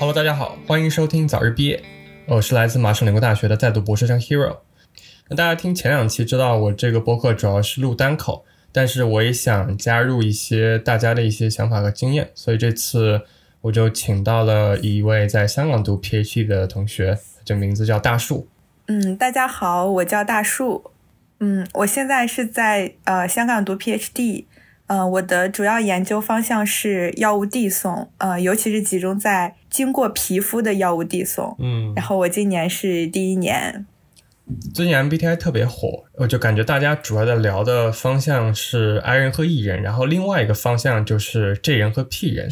[0.00, 1.78] Hello，大家好，欢迎收听早日毕业。
[2.24, 4.56] 我是来自麻省理工大学的在读博士生 Hero。
[5.28, 13.20] 那大家听前两期知道我这个播客主要是录单口，但是我也想加入一些大家的一些想法和经验，所以这次
[13.60, 18.48] 我就请到了一位在香港读 PhD 的同学，这名字叫大树。
[18.86, 20.90] 嗯，大家好，我叫大树。
[21.40, 24.46] 嗯，我现在是在呃香港读 PhD。
[24.90, 31.54] 呃，我的主要研究方向是药物递送，呃，尤其是集中在经过皮肤的药物递送。
[31.60, 33.86] 嗯，然后我今年是第一年。
[34.74, 42.48] 最近 MBTI 特别火，我就感觉大家主要的聊的方向是 I 人和 E 人，然后另外一个方向就是 J 人和 P 人。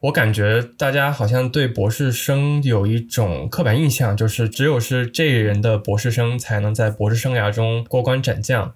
[0.00, 8.72] 我感觉大家好像对博士生有一种刻板印象，就是只有是 J 人的博士生才能在博士生涯中过关斩将。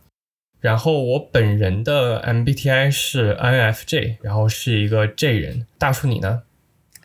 [0.66, 5.64] 然后我本人的 MBTI 是 INFJ，然后是一个 J 人。
[5.78, 6.42] 大叔你呢？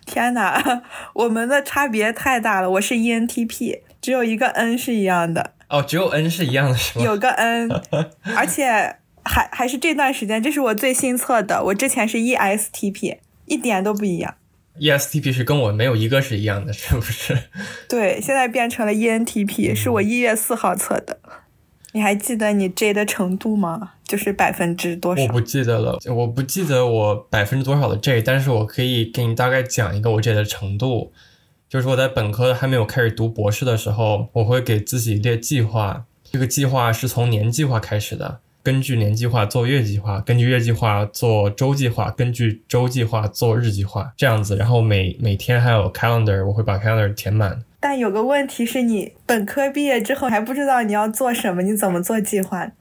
[0.03, 0.81] 天哪，
[1.13, 2.71] 我们的差别太大了。
[2.71, 5.53] 我是 ENTP，只有一个 N 是一样的。
[5.69, 7.05] 哦，只有 N 是一样的，是吗？
[7.05, 7.69] 有个 N，
[8.35, 11.63] 而且还还是这段时间，这是我最新测的。
[11.65, 14.33] 我之前是 ESTP，一点都不一样。
[14.79, 17.37] ESTP 是跟我没有一个是一样的，是不是？
[17.87, 21.19] 对，现在变成了 ENTP，是我一月四号测的。
[21.93, 23.91] 你还记得你 J 的程度吗？
[24.05, 25.23] 就是百分之多少？
[25.23, 31.11] 我不记得了，我不记得我百分之多少的 J，但是我可以给你大概讲一个我 J 的程度。
[31.69, 44.57] 就是我在本科还没有开始读博士的时候，我会给自己列计划，这个计划是从年计划开始的，根据年计划做月计划，根据月计划做周计划，根据周计划做日计划，这样子。
[44.57, 47.63] 然后每每天还有 calendar，我会把 calendar 填满。
[47.81, 52.71] 但有个问题是你本科毕业之后还不知道你要做什么，你怎么做计划的？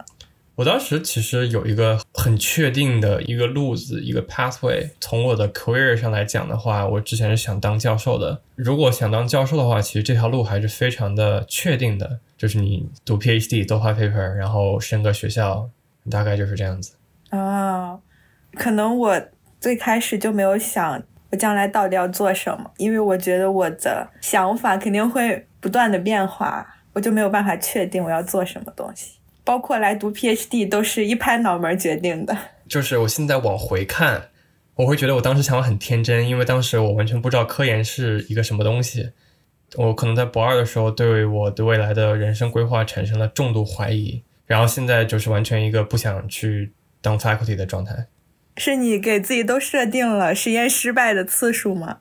[0.57, 4.91] 我当时其实有一个很确定的一个路子，一个 pathway。
[5.01, 8.43] 从我的 career 上来讲的话，我之前是想当教授的。
[8.57, 15.71] 如果想当教授的话，其实这条路还是非常的确定的，就是你读 PhD 多发 paper，然后升个学校，
[16.11, 16.93] 大概就是这样子。
[17.31, 17.99] 啊，
[18.55, 19.19] 可能我
[19.59, 21.03] 最开始就没有想。
[21.31, 22.71] 我将来到底要做什么？
[22.77, 29.19] 因为我觉得我的想法肯定会不断的变化，我就没有办法确定我要做什么东西。
[29.45, 32.37] 包括来读 PhD 都是一拍脑门决定的。
[32.69, 34.29] 就是我现在往回看，
[34.75, 39.11] 我会觉得我当时想法很天真，因为当时我完全不知道科研是一个什么东西。
[39.77, 48.07] 我可能在博二的时候对我的未来的人生规划产生了重度怀疑，然后现在就是完全一个不想去当 faculty 的状态。
[48.57, 51.99] 是你给自己都设定了实验失败的次数吗？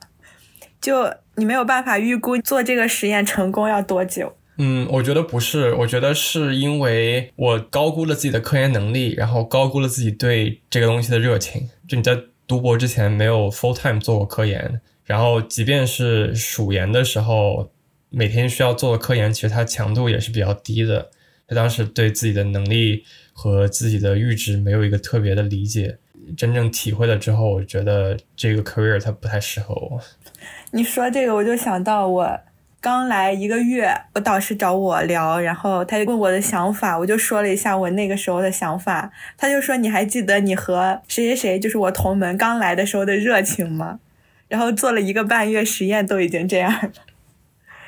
[0.80, 4.36] 就你没有办法预估做这个实验成功要多久？
[4.58, 11.68] 嗯，我觉得不是，我觉得是因为我高估了自己的科研能力，然后高估了自己对这个东西的热情。
[11.88, 17.70] 就你在读博之前没有 full time 做过科研，然后即便是暑研的时候，
[18.10, 21.10] 每天需要做的科研，其实它强度也是比较低的。
[21.48, 25.98] 就当时对自己的能力和自己的阈值没有一个特别的理解。
[26.36, 30.00] 真正体会了之后，我觉得这个 career 它不太适合我。
[30.72, 32.40] 你说这个，我就想到我
[32.80, 39.10] 刚来一个月，我导师找我聊，然后他就问我的想法，我就说了一下我那个时候的想法。
[39.36, 44.00] 他就说：“你还记得你和谁谁谁，就是我同门刚来的时候的热情吗？”
[44.48, 46.90] 然后做了一个半月实验，都已经这样了。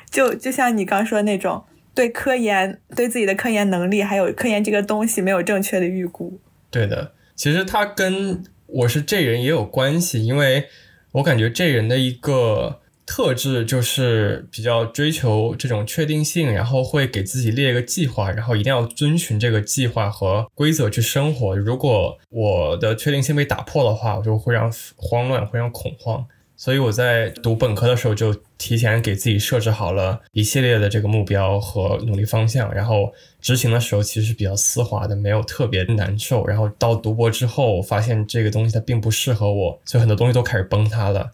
[0.09, 1.63] 就就像你刚说那种，
[1.95, 6.39] 对科研、对自己的科研能力还有科研这个东西没有正确的预估。
[6.69, 7.13] 对的。
[7.35, 10.67] 其实他跟我是这人也有关系，因为
[11.13, 21.55] 我感觉这人的一个特质就是比较追求这种确定性，然后会给自己列一个计划，然后一定要遵循这个计划和规则去生活。
[21.55, 26.25] 如果我的确定性被打破的话，我就会非常慌乱，非常恐慌。
[26.63, 33.11] 所以我在读本科的时候就提前给自己设置好了一系列的这个目标和努力方向，然后
[33.41, 36.47] 执行的时候其实是比较丝滑的，没有特别难受。
[36.47, 41.31] 然后到读博之后，发现这个东西它并不适合我，所以很多东西都开始崩塌了。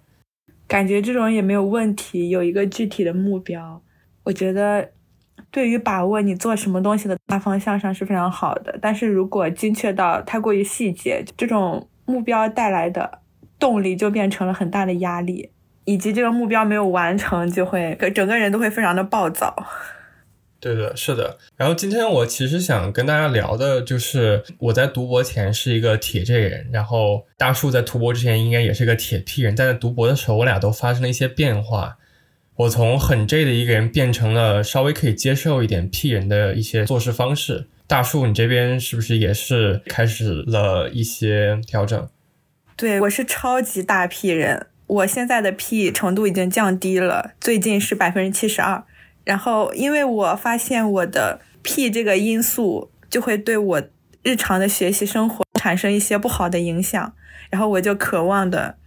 [0.68, 3.80] 感觉这种也没有问题，有一个具体的目标，
[4.24, 4.90] 我觉得
[5.52, 8.80] 对于把握你做什么东西的大方向上是非常好的。
[8.82, 13.20] 但是如果精确到太过于细节，这种目标带来的。
[13.60, 15.52] 动力就变成了很大的压力，
[15.86, 19.54] 以及这个目标没有完成，就会整个人都会非常的暴躁。
[20.62, 21.38] 对的，是的。
[21.56, 31.98] 然后今天我其实想跟大家聊的就是，我在读博前是一个铁 J 人，然后大树在读博之前应该也是个铁 P 人，但在读博的时候，我俩都发生了一些变化。
[32.56, 37.68] 我从很 J 的一个人变成了稍微可以接受一点 P 人的一些做事方式。
[37.88, 42.10] 大树，你这边是不是也是开始了一些调整？
[42.80, 48.82] 对，我是超级大 P 人，我现在的 P 程度已经降低了，最近是百分之七十二。
[49.26, 53.84] 然后，因为我发现我的 P 这个因素就会对我
[54.24, 57.14] 日常的学习生活产生一些不好的影响，
[57.50, 58.78] 然后我就渴望的。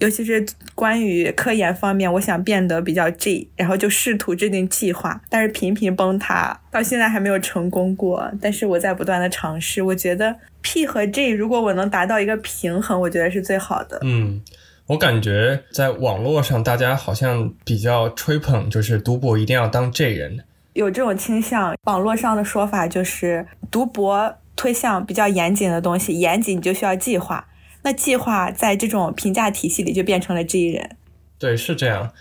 [0.00, 0.44] 尤其是
[0.74, 8.30] 关于科研方面，我想变得比较 G，然后就试图制定计划，但是频频崩塌，到现在还没有成功过。
[8.40, 13.98] 但是我在不断的尝试，我觉得 P 和 G 如果我能达到一个平衡，我觉得是最好的。
[14.02, 14.40] 嗯，
[14.86, 20.38] 我感觉在网络上大家好像比较吹捧，就是读博一定要当 J 人，
[20.72, 21.74] 有这种倾向。
[21.84, 27.46] 网络上的说法就是读博推向比较严谨的东西，严谨你就需要计划。
[27.82, 30.96] 那计划在这种评价体系里就变成了 G 人，
[31.38, 32.12] 对，是这样。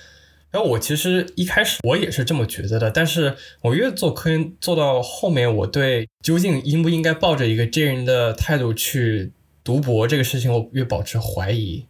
[0.52, 9.32] 然后我其实一开始我也是这么觉得的，但是我越做科研做到后面，我对究竟应不应该抱着一个 J 人的态度去
[9.64, 11.86] 读博这个事情，我越保持怀疑。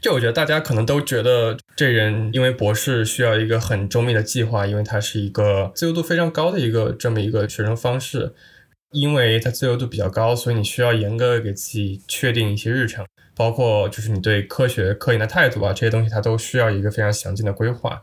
[0.00, 8.34] 就我觉得大家可能都觉得 J 人因为博士需要一个很周密的计划，因为它是一个自由度非常高的一个这么一个学生方式。
[8.92, 13.04] 因为它自由度比较高，所以你需要严格给自己确定一些日程，
[13.34, 18.00] 包括就是你对科学科研的态度啊，这些东西它都需要一个非常详尽的规划。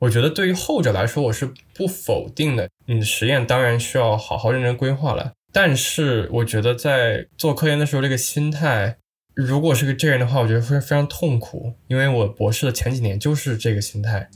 [0.00, 2.68] 我觉得对于后者来说，我是不否定的。
[2.86, 8.96] 你的实验当然需要好好认真规划了，但是我觉得在做科研的时候，这个心态，
[9.34, 14.30] 如果是个这样的话，我觉得会非常痛苦，因为我博士的前几年就是这个心态。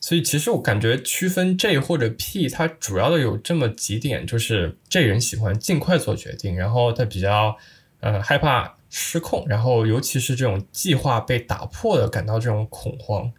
[0.00, 7.54] 所以其实我感觉区分 J 或者 P，它主要的有这么几点，就是 J 人喜欢尽快做决定，然后他比较
[8.00, 13.30] 呃害怕失控，然后尤其是这种计划被打破的感到这种恐慌。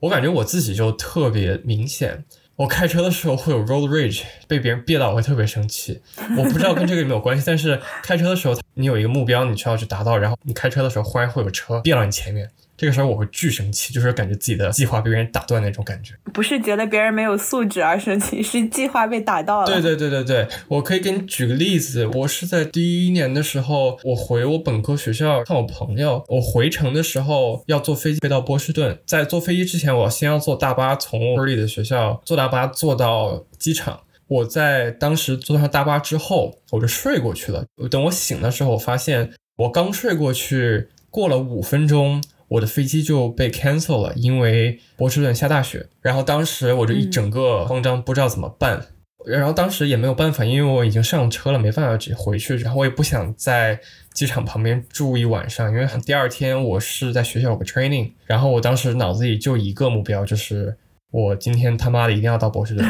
[0.00, 2.24] 我感觉我自己就特别明显，
[2.56, 6.02] 我开车的时候会有 road rage，被别人别到我会特别生气。
[6.36, 12.50] 我不知道跟这个有没有关系，但是开车的时候你有一个目标你需要去达到，然后你开车的时候忽然会有车别到你前面。
[12.82, 16.14] 这个时候我会巨生气，就是感觉自己的计划被别人打断那种感觉。
[16.32, 19.66] 不是觉得别人没有素质而生气，是计划被打到了。
[19.66, 22.04] 对对对对对，我可以给你举个例子。
[22.06, 26.24] 我是在第一年的时候，我回我本科学校看我朋友。
[26.26, 34.00] 我回程的时候要坐飞机飞到波士顿，在坐飞机之前，我先要坐大巴从村里的学校坐大巴坐到机场。
[34.26, 37.64] 我在当时坐上大巴之后，我就睡过去了。
[37.88, 42.20] 等我醒的时候，我发现我刚睡过去，过了五分钟。
[42.52, 45.86] 我的飞机就被 cancel 了，因为波士顿下大雪。
[46.02, 48.88] 然后当时我就一整个慌张，不知道怎么办。
[49.24, 52.56] 然后当时也没有办法，因为我已经上车了，没办法直接回去。
[52.56, 53.80] 然后我也不想在
[54.12, 58.10] 机场旁边住一晚上，因为第二天我是在学校有个 training。
[58.26, 60.76] 然后我当时脑子里就一个目标，就是
[61.10, 62.86] 我今天他妈的一定要到波士顿。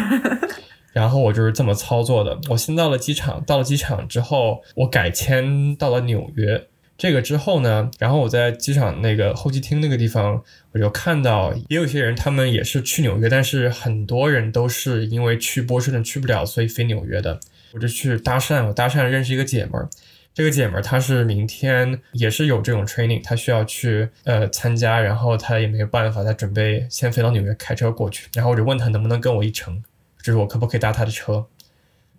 [0.92, 2.36] 然后我就是这么操作的。
[2.50, 6.66] 我先到了机场，到了机场之后，我改签到了纽约。
[6.98, 10.42] 这个之后呢，然后我在机场那个候机厅那个地方，
[10.72, 17.40] 我就看到也有些人，他们也是去纽约，但是很多人都是因为去波士顿去不了，所以飞纽约的。
[17.72, 19.88] 我就去搭讪，我搭讪认识一个姐们儿，
[20.34, 29.82] 这个姐们儿她是明天也是有这种 training，她需要去呃参加，然后她也没有办法，她准备先飞到纽约开车过去，然后我就问她能不能跟我一程，
[30.22, 31.46] 就是我可不可以搭她的车。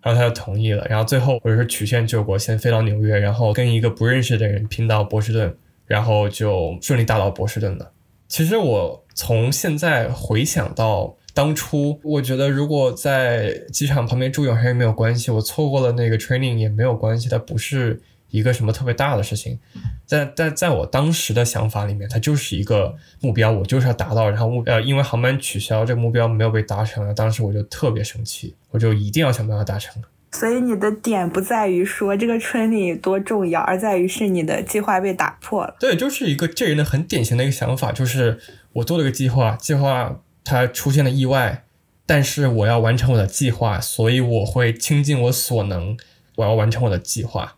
[0.04, 5.56] 然后他就同意了，然后最后或者是曲线救国，先飞到纽约，然后跟一个不认识的人拼到波士顿，
[5.86, 7.90] 然后就顺利打到波士顿了。
[8.28, 18.00] 其实我从现在回想到当初，我觉得如果在机场旁边住永远没有关系，我错过了那个 training 也没有关系，它不是。
[18.34, 19.60] 一个什么特别大的事情，
[20.04, 24.28] 在在在我当时的想法里面，它就是一个目标，我就是要达到。
[24.28, 30.02] 然后目呃，因为航班取消，这个目标没有被达成，当时我就特别生气，我就一定要想办法达成。
[30.32, 35.76] 所以你的点不在于说这个 training 多重要，而在于是你的计划被打破了。
[35.78, 38.40] 对，就是一个这人的很典型的一个想法，就是
[38.72, 41.62] 我做了个计划，计划它出现了意外，
[42.04, 45.96] 但是我要完成我的计划，所以我会倾尽我所能，
[46.34, 47.54] 我要完成我的计划。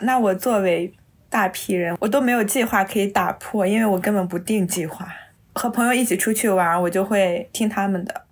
[0.00, 0.92] 那我作为
[1.28, 5.08] 大批人，我都没有计划可以打破，因为我根本不定计划。
[5.54, 8.22] 和朋友一起出去玩，我就会听他们的。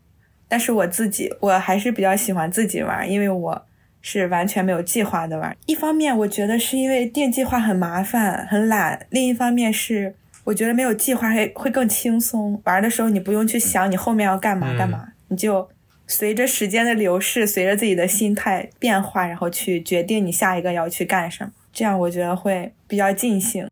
[0.48, 3.66] 但是我自己，我还是比较喜欢自己玩，因为我
[4.00, 5.54] 是完全没有计划的玩。
[5.66, 12.58] 一方面，我觉得是因为定计划很麻烦、很懒；另一方面是我觉得没有计划会会更轻松。
[12.64, 15.68] 玩的时候，你不用去想你后面要干嘛干嘛，你就
[16.06, 21.50] 随着时间的流逝，随着自己的心态变化，然后去决定你下一个要去干什么。
[21.78, 23.68] 这样我觉得会比较尽兴。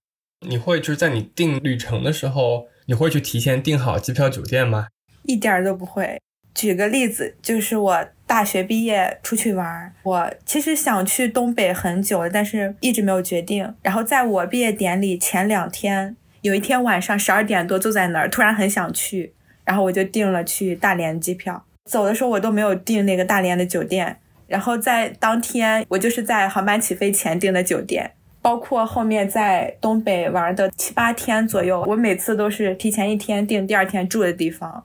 [0.46, 4.86] 你会就是在你订旅程的时候，你会去提前订好机票、酒店吗？
[5.24, 6.16] 一点儿都不会。
[6.54, 13.74] 举个例子，就是我大学毕业出去玩，我其实想去东北很久了，但是一直没有决定。
[13.82, 19.34] 然后在我毕业典礼前两天，有一天晚上十二点多坐在那儿，突然很想去，
[19.64, 21.64] 然后我就订了去大连机票。
[21.90, 34.84] 走的时候我都没有订那个大连的酒店，然后在当天我就是在航班起飞前订的酒店，包括后面在东北玩的七八天左右，我每次都是提前一天订第二天住的地方，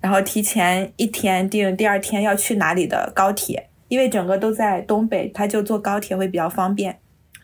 [0.00, 6.98] 然后提前一天订第二天要去哪里的高铁，因为整个都在东北，他就坐高铁会比较方便，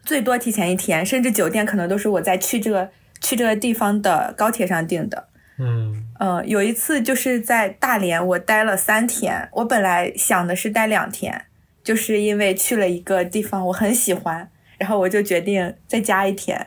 [0.04, 5.28] 最多提前一天，甚至酒店可能都是我在去这个去这个地方的高铁上订的。
[5.58, 9.48] 嗯呃，有一次就是在大连，我待了三天。
[9.52, 11.45] 我本来想的是待两天，
[11.86, 16.66] 就是因为去了一个地方我很喜欢，然后我就决定再加一天。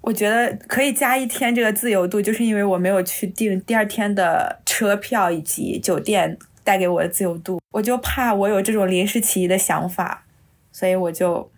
[0.00, 7.60] 我觉得可以加一天这个自由度，就是因为我没有去订第二天的车票以及酒店带给我的自由度。
[7.70, 10.26] 我就怕我有这种临时起意的想法，
[10.72, 11.48] 所以我就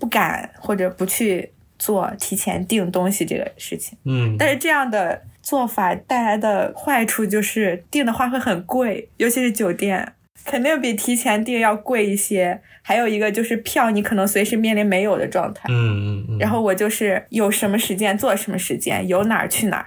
[0.00, 3.96] 不敢或者不去做提前订东西这个事情。
[4.02, 10.14] 嗯，但是这样的做法带来的坏处就是订的话会很贵，尤其是酒店，
[10.44, 12.60] 肯定比提前订要贵一些。
[12.82, 15.68] 还有一个就是票，你可能随时面临没有的状态。
[15.68, 16.38] 嗯嗯嗯。
[16.38, 19.86] 然后我就是有什么时间做什么时间，有哪儿去哪儿。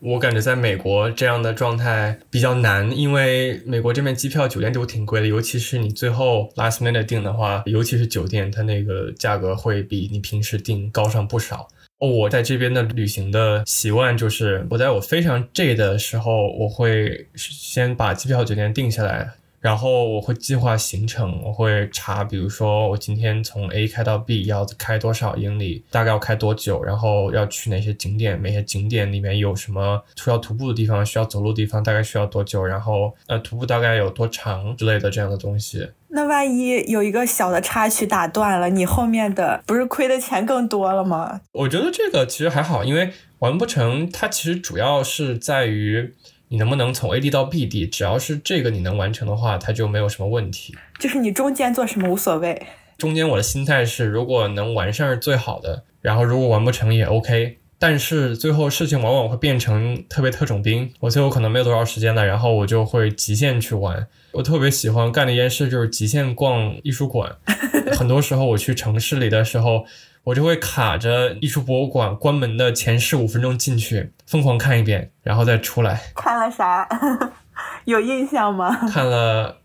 [0.00, 11.68] 我感觉在美国这样的状态比较难，因为美国这边机票、酒店都挺贵的，尤其是你最后 last minute 订的话，尤其是酒店，它那个价格会比你平时订高上不少。
[12.00, 19.30] 哦，我在这边的旅行的习惯就是，我在我非常 J 的时候，我会先把机票、酒店定下来。
[19.64, 35.88] 然后我会计划行程，我会查，比如说我今天从 A 开到 B 要开多少英里，大概要开多久，然后要去哪些景点，哪些景点里面有什么需要徒步的地方，需要走路的地方，大概需要多久，然后呃徒步大概有多长之类的这样的东西。
[36.08, 41.40] 那万一有一个小的插曲打断了，你后面的不是亏的钱更多了吗？
[41.52, 46.12] 我觉得这个其实还好，因为完不成，它其实主要是在于。
[46.54, 47.84] 你能不能从 A 地到 B 地？
[47.84, 50.72] 只要是这个你能完成的话，它就没有什么问题。
[51.00, 52.64] 就是你中间做什么无所谓。
[52.96, 57.58] 中间我的心态是，如果能完善是最好的，然后如果完不成也 OK。
[57.76, 64.06] 但是最后事情往往会变成特别特种兵，我最后可能没有多少时间了，然后我就会极限去玩。
[64.30, 67.36] 我特别喜欢干的一件事就是极限逛艺术馆。
[67.98, 69.84] 很多时候我去城市里的时候。
[70.24, 76.00] 我就会卡着艺术博物馆关门的前十五分钟进去，疯狂看一遍，然后再出来。
[76.14, 76.88] 看了啥？
[77.84, 78.74] 有印象吗？
[78.90, 79.58] 看了，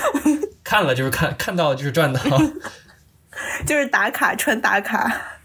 [0.64, 2.20] 看了就是看，看到就是赚到，
[3.66, 5.37] 就是打卡，纯打卡。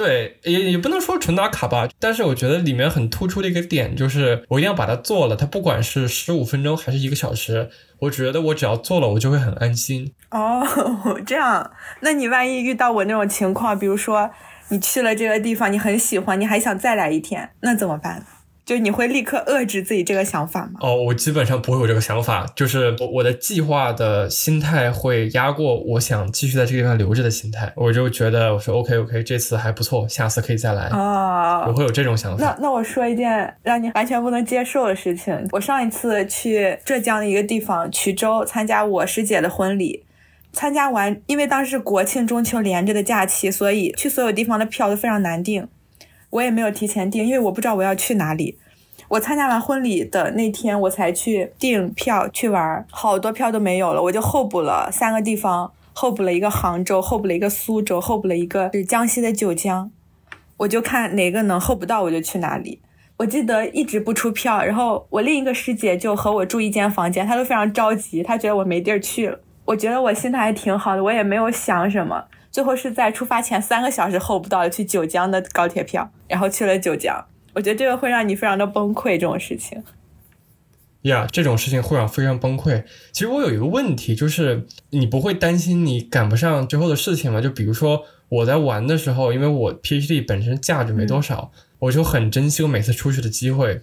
[0.00, 5.36] 对，也也不能说纯打卡吧，但是我觉得里面很突出的一个点就是，我一定要把它做了。
[5.36, 10.10] 它不管是十五分钟还是一个小时，我觉得我只要做了，我就会很安心。
[10.30, 10.66] 哦，
[11.26, 14.30] 这样，那你万一遇到我那种情况，比如说
[14.70, 18.24] 你去了这个地方，你很喜欢，你还想再来一天，那怎么办？
[18.70, 20.78] 就你会立刻遏制自己这个想法吗？
[20.78, 30.86] 哦，我基本上不会有这个想法，就是我我的计划的心态会压过我想继续在这个地方留着的心态，我就觉得我说 OK OK，这次还不错，下次可以再来。
[30.90, 32.44] 哦，我会有这种想法。
[32.44, 40.04] 那那我说一件让你完全不能接受的事情，我上一次去浙江的一个地方衢州参加我师姐的婚礼，
[40.52, 45.66] 参加完，因为当时国庆中秋连着的假期，所以去所有地方的票都非常难订。
[46.30, 48.56] 我也没有提前订，因为我不知道我要去哪里。
[49.10, 59.90] 我参加完婚礼的那天，我才去订票去玩，好多票都没有了，我就候补了三个地方，候补了一个杭州，候补了一个苏州，候补了一个是江西的九江。
[60.58, 62.80] 我就看哪个能候不到，我就去哪里。
[63.16, 69.40] 我记得一直不出票，然后我另一个师姐就和我住一间房间，她都非常着急，她觉得我没地儿去了。
[69.64, 72.26] 我觉得我心态还挺好的，我也没有想什么。
[72.52, 77.24] 最后是在出发前三个小时候不到去九江的高铁票，然后去了九江。
[77.54, 79.82] 我觉得这个会让你非常的崩溃，这种事情。
[81.02, 82.84] 呀，这种事情会让非常崩溃。
[83.10, 87.40] 其实我有一个问题，就是你不会担心你赶不上之后的事情吗？
[87.40, 93.80] 就比如说我在玩的时候，因为我 PhD 本身价值没多少，我就很珍惜我每次出去的机会。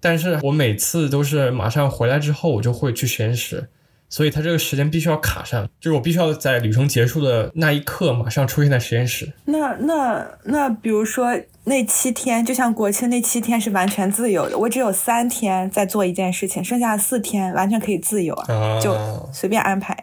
[0.00, 3.68] 但是我每次都是马上回来之后，我就会去实验室。
[4.10, 9.32] 所以他这个时间必须要卡上，就是我必须要在旅程结束的那一刻马上出现在实验室。
[9.44, 11.28] 那那那，比如说
[11.64, 18.94] 那七天，就像国庆那七天是完全自由的，我只有三天在做一件事情，剩下四天完全可以自由啊，就
[19.32, 19.96] 随便安排。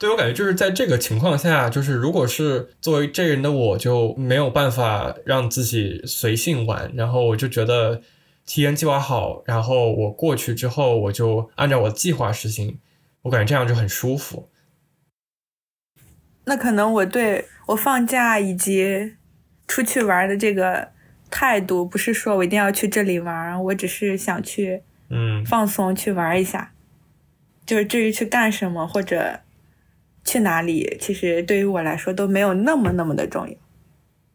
[0.00, 8.02] 对我感觉就是在这个情况下，就是如果是作为这人的我，就没有办法让自己随性玩，然后我就觉得
[8.44, 12.78] 提前计划好，然后我过去之后，我就按照我的计划实行。
[13.24, 14.48] 我感觉这样就很舒服。
[16.46, 19.16] 那可能我对我放假以及
[19.66, 20.92] 出去玩的这个
[21.30, 26.72] 态度，不是说我一定要去这里玩，我只是想去嗯放松，去玩一下。
[27.66, 29.40] 就是至于去干什么或者
[30.22, 33.56] 去哪里，其实对于我来说都没有那么那么的重要。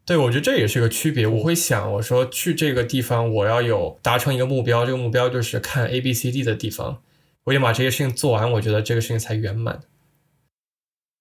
[0.03, 1.27] 对，我觉得这也是个区别。
[1.27, 7.03] 我会想，我说去这个地方，我要有达成一个目标，这个目标就是看 A、B、C、D 的地方，
[7.45, 9.79] 我得把这些事情做完，我觉得这个事情才圆满。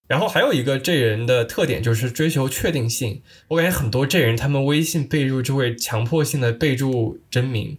[0.06, 3.22] 然后还有一个这人的特点就是追求确定性。
[3.48, 7.76] 我感觉很多这人他们微信备注就会强迫性的备注真名。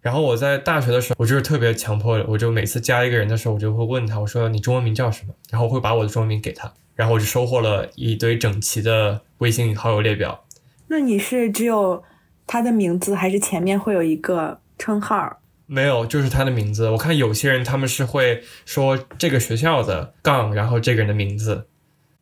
[0.00, 5.34] 然后我在大学的时候，我就是特别强迫的，我就每次加一个人的时候，我就会问他，我说你中文名叫什么？
[5.50, 10.44] 然后我会把我的中文名给他，然后我就收获了一堆整齐的微信好友列表。
[10.88, 12.02] 那你是只有
[12.46, 15.38] 他的名字，还是前面会有一个称号？
[15.66, 16.90] 没有，就是他的名字。
[16.90, 21.66] 我看有些人他们是会说这个学校的杠，然后这个人的名字。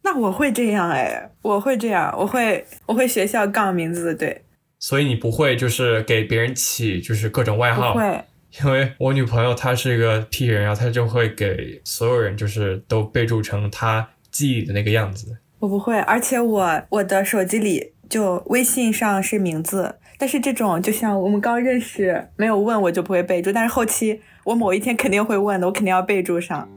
[0.03, 4.43] 那我会这样哎，我会这样，我会我会学校杠名字对，
[4.79, 8.25] 所以你不会就是给别人起就是各种外号，不会。
[8.65, 15.37] 因为我女朋友她是一个 P 人，然后她就会给所有人就是都备注成她记忆的那个样子。
[15.61, 26.69] 我不会，而且我我的手机里就微信上是名字，但是这种就像我们刚认识没有问我就不会备注，但是后期我某一天肯定会问的，我肯定要备注上。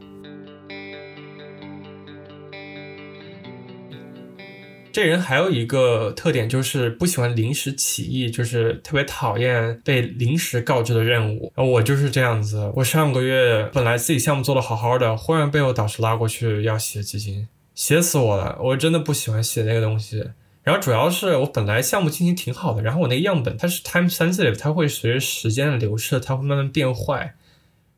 [4.94, 11.52] 这人还有一个特点就是不喜欢临时起意，就是特别讨厌被临时告知的任务。
[11.54, 18.58] 然后我就是这样子，我上个月本来自己项目做得好好的，忽然被我导师拉过去要写基金，写死我了！
[18.64, 20.24] 我真的不喜欢写那个东西。
[20.64, 27.36] 然后主要是我本来项目进行挺好的，然后我那个样本它是 time sensitive，它会随着时间的流逝，它会慢慢变坏。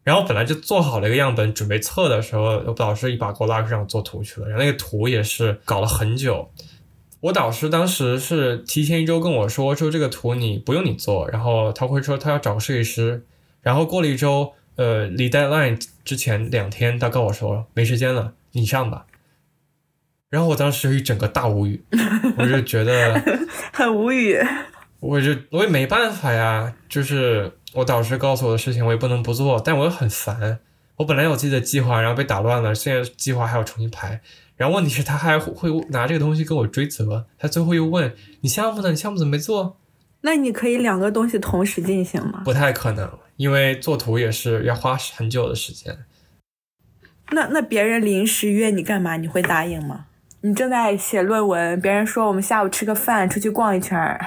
[0.04, 4.48] 然后本来就做好了一个样本，准备测的时候，我导师一把给我拉去让我做图去了。
[4.48, 6.52] 然后那个图也是搞了很久。
[7.22, 13.26] 我导师当时是提前一周跟我说，说这个图你不用你做，然后他会说他要找个设计师。
[13.62, 19.08] 然后过了一周，呃，离 deadline 之前两天，他跟我说没时间了，你上吧。
[20.30, 21.84] 然后我当时一整个大无语，
[22.38, 23.22] 我就觉得
[23.72, 24.38] 很无语。
[25.00, 30.60] 我就我也没办法呀，就是我导师告诉我的事情，我也不能不做，但我又很烦。
[30.98, 34.22] 我本来有自己的计划，然后被打乱了，现在计划还要重新排。
[34.56, 37.28] 然后问题是，他还会拿这个东西跟我追责。
[37.38, 38.90] 他最后又问你项目呢？
[38.90, 39.78] 你项目怎么没做？
[40.22, 42.42] 那你可以两个东西同时进行吗？
[42.46, 45.96] 不太可能，因为做图也是要花很久的时间。
[47.32, 49.18] 那那别人临时约你干嘛？
[49.18, 50.06] 你会答应吗？
[50.46, 54.24] 你正在写论文，别人说我们下午吃个饭，出去逛一圈儿。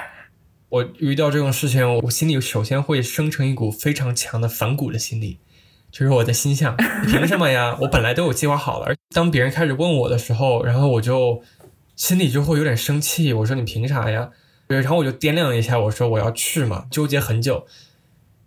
[0.68, 5.38] 我遇到这种事情，我心里首先会生成一股非常强的反骨的心理。
[5.92, 6.76] 就是我的心想，
[7.07, 7.78] 凭什么呀？
[7.83, 8.92] 我本来都有计划好了。
[9.14, 11.40] 当别人开始问我的时候，然后我就
[11.94, 13.33] 心里就会有点生气。
[13.33, 14.31] 我说你凭啥呀？
[14.66, 17.64] 然后我就掂量了一下，我说我要去嘛，纠结很久。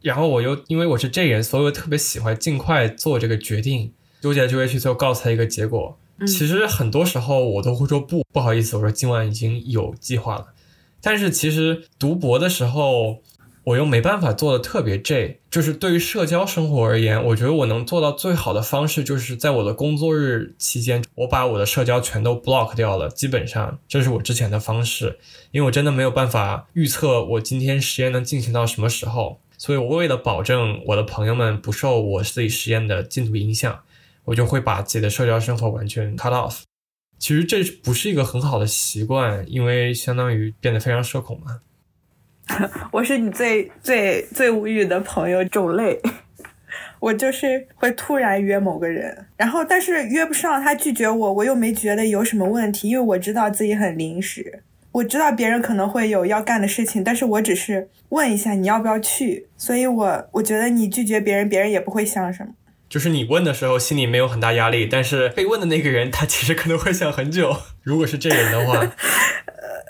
[0.01, 5.97] 然后我又因为我是这人，所以我特别喜欢尽快做这个决定，纠结纠结去，最后告诉他一个结果。
[6.27, 10.47] 其实很多时候我都会说不，不好意思，我说今晚已经有计划了。
[11.01, 13.21] 但是其实读博的时候。
[13.63, 23.07] 我又没办法做的特别 J，就是对于社交生活而言，我觉得我能做到最好的方式，就是在我的工作日期间，我把我的社交全都 block 掉了。
[23.07, 25.19] 基本上这是我之前的方式，
[25.51, 33.81] 因为我真的没有办法预测我今天实验能进行到什么时候，所以我为了保证我的朋友们不受我自己实验的进度影响，
[34.25, 36.61] 我就会把自己的社交生活完全 cut off。
[37.19, 41.59] 其实这不是一个很好的习惯，因为相当于变得非常社恐嘛。
[42.91, 46.01] 我是你最最最无语的朋友种类，
[46.99, 62.51] 我就是会突然约某个人，然后但是约不上，他拒绝我，我又没觉得有什么问题，因为我知道自己很临时，我知道别人可能会有要干的事情，但是我只是问一下你要不要去，所以我我觉得你拒绝别人，别人也不会想什么。
[62.91, 67.55] 就是你问的时候心里没有很大压力，但是被问的那个人他其实可能会想很久。
[67.83, 68.91] 如果是这人的话。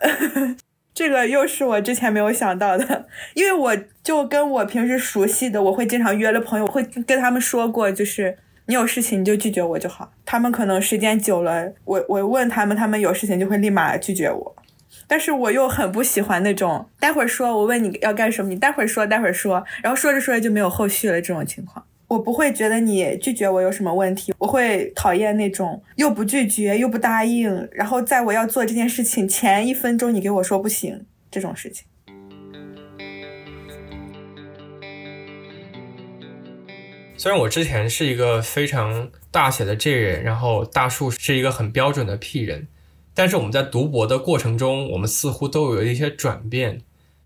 [0.93, 8.37] 这个又是我之前没有想到的，因为我就跟我平时熟悉的，我会经常约了朋友，会跟他们说过，就是
[8.67, 10.13] 你有事情你就拒绝我就好。
[10.23, 14.55] 他们可能时间久了，我我问他们，他们有事情就会立马拒绝我。
[15.07, 21.83] 但是我又很不喜欢那种待会儿说，我问你要干什么，你待会儿说，待会儿说，然后说着说着就没有后续了这种情况。
[22.11, 31.85] 我不会觉得你拒绝我有什么问题，我会讨厌那种又不拒绝又不答应，然后在我要做这件事情前一分钟你给我说不行这种事情。
[37.15, 42.67] 虽然我之前是一个非常大写的 J 人，然后大树是一个很标准的 P 人，
[43.13, 46.81] 但是我们在读博的过程中，我们似乎都有一些转变。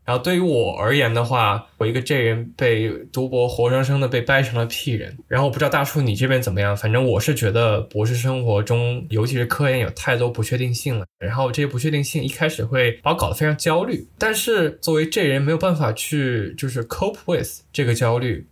[0.06, 5.18] 然后对于我而言的话，我一个 J 人被读博活生生的被掰成了 P 人。
[5.28, 11.06] 然后我不知道大叔你这边怎么样，反正我是觉得博士生活中，尤其是科研有太多不确定性了。
[11.18, 14.08] 然后这些不确定性一开始会把我搞得非常焦虑。
[14.20, 18.48] 但是作为 J 人没有办法去就是 cope with 这个焦虑，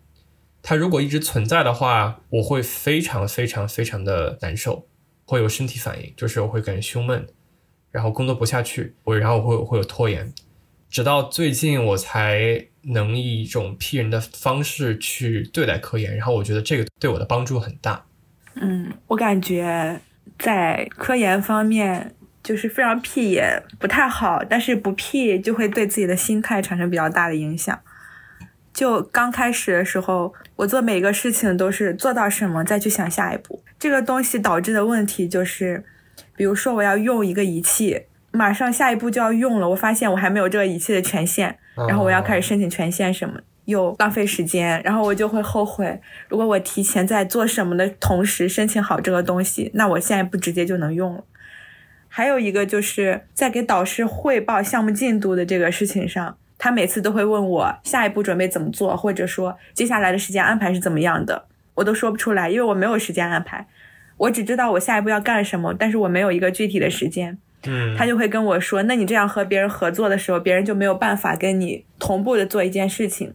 [0.63, 4.87] 它如果一直存在的话，我会非常非常非常的难受，
[5.25, 7.27] 会有身体反应，就是我会感觉胸闷，
[7.91, 10.33] 然后工作不下去，我然后我会会有拖延。
[10.93, 18.05] 直到最近，我才能以一种 P 人的方式去对待科研，然后我觉得这个对我的帮助很大。
[18.53, 19.99] 嗯，我感觉
[20.37, 27.81] 在科研方面就是非常 P 也不太好，但是不 P 就会对自己的心态产生比较大的影响。
[28.71, 35.83] 就刚开始的时候，我做每个事情都是做到什么再去想下一步，这个东西导致的问题就是，
[36.35, 38.03] 比如说我要用一个仪器。
[38.35, 41.55] 马上下一步就要用了，我发现我还没有这个仪器的权限，
[41.87, 51.23] 然后我要开始申请权限什么，又浪费时间，然后我就会后悔，如果我提前在做什么的同时申请好这个东西，那我现在不直接就能用了。
[52.07, 63.67] 还有一个就是在给导师汇报项目进度的这个事情上，他每次都会问我下一步准备怎么做，或者说接下来的时间安排是怎么样的，我都说不出来，因为我没有时间安排，
[64.17, 67.37] 我只知道我下一步要干什么，但是我没有一个具体的时间。
[67.65, 73.33] 嗯，他就会跟我说：“那你这样和别人合作的时候，别人就没有办法跟你同步的做一件事情。”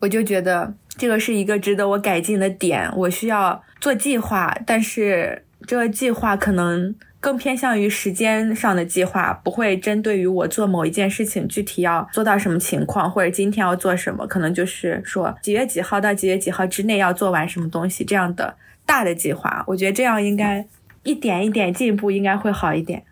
[0.00, 2.90] 我就觉得这个是一个值得我改进的点。
[2.96, 19.64] 我需要做计划，但是这个计划可能更偏向于时间上的计划，不会针对于我做某一件事情具体要做到什么情况，或者今天要做什么，可能就是说几月几号到几月几号之内要做完什么东西这样的大的计划。
[19.66, 20.66] 我觉得这样应该
[21.02, 23.02] 一点一点进步，应该会好一点。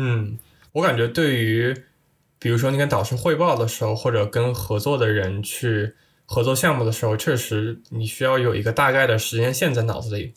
[0.00, 0.38] 嗯，
[0.70, 1.74] 我感觉对于，
[2.38, 10.32] 比如说你跟导师汇报的时候，或者跟合作的人去合作项目的时候，确实你需要有一个大概的时间线在脑子里。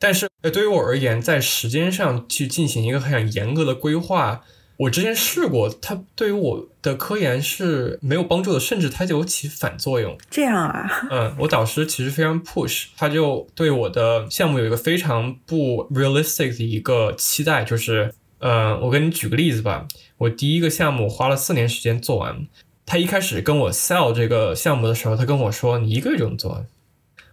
[0.00, 4.42] 但是，对于我而言，在时间上去进行一个很严格的规划，
[4.78, 10.18] 我之前试过，它对于我的科研是没有帮助的，甚至它就有起反作用。
[10.28, 11.06] 这样啊？
[11.12, 18.12] 嗯，我导师其实非常 push，他就对我的项目有一个非常不 realistic 的一个期待，就是。
[18.38, 19.86] 呃，我给你举个例子吧。
[20.18, 22.46] 我第一个项目花了四年时间做完。
[22.84, 26.66] 他一开始跟我 sell 这个项目的时候，他跟我说你一个月就能做完。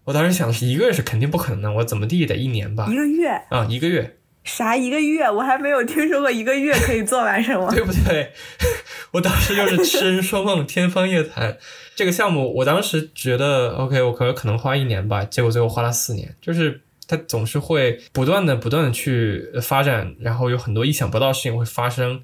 [0.06, 2.88] 我当时想的是一个月是肯定不可能的，我怎么地也得一年吧。
[2.90, 4.18] 一个月啊，一个月。
[4.44, 5.30] 啥一个月？
[5.30, 8.32] 我还没有听说过一个月可以做完什么，对不对？
[9.12, 11.58] 我当时就是痴人说梦，天方夜谭。
[11.96, 16.82] 这个项目我当时觉得 OK，我可可能花一年吧，结果最后花了四年，就是。
[17.14, 22.24] 它总是会不断的、不断的去发展，然后有很多意想不到的事情会发生。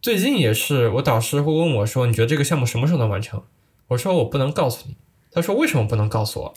[0.00, 3.42] 最近也是，我导师会问我说：“你觉得这个项目什么时候能完成？”
[3.88, 4.96] 我说：“我不能告诉你。”
[5.30, 6.54] 他说：“为什么不能告诉我？”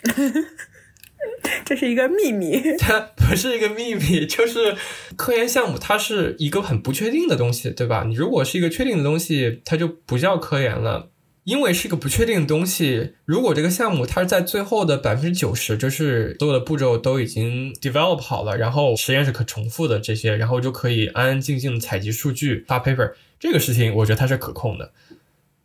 [1.66, 2.62] 这是一个秘密。
[2.80, 4.76] 它不是一个秘密，就是
[5.18, 8.06] 科研项目，它是一个很不确定的东西，对吧？
[8.08, 11.10] 你如果是一个确定的东西，它就不叫科研了。
[11.45, 24.91] 因为是个不确定的东西，如果这个项目它是在最后的百分之九十，就是所有的步骤都已经 develop 好了，然后实验是可重复的这些，然后就可以安安静静的采集数据发 paper，这个事情我觉得它是可控的。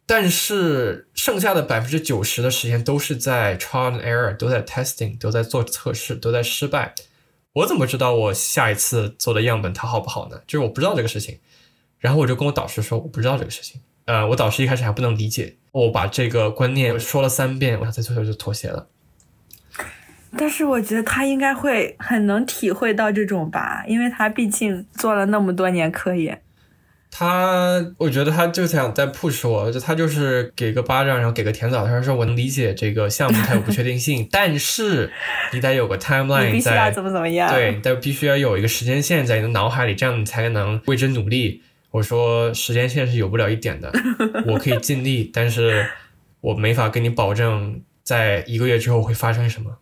[0.04, 6.94] 但是剩下的百分之九十的时间都是在 trial and error，都在 testing，都在做测试，都在失败。
[7.54, 10.42] 我怎么知道我下一次做的样本它好不好呢？
[10.46, 11.38] 就是我不知道这个事情。
[11.98, 13.80] 然后我就跟我导师说，我不知道这个事情。
[14.10, 18.88] 呃，我导师一开始还不能理解，我把这个观念说了三遍，我在最后就妥协了。
[20.36, 26.42] 但是我觉得他应该会很能体会到这种吧，因为他毕竟做了那么多年科研。
[27.12, 31.86] 他，我觉得他就想在 push 我，就他就是给个巴掌，然后给个甜枣。
[31.86, 35.12] 他说：“我能理解这个项目它有不确定性， 但是
[35.52, 37.48] 你得有个 timeline，必须要怎么怎么样？
[37.52, 43.92] 对，但必须要有一个时间线在你的脑海里，这样你才能为之努力。”我说时间线是有不了一点的，
[44.46, 45.86] 我可以尽力，但是
[46.40, 49.76] 我没法跟你保证在一个月之后会发生什么。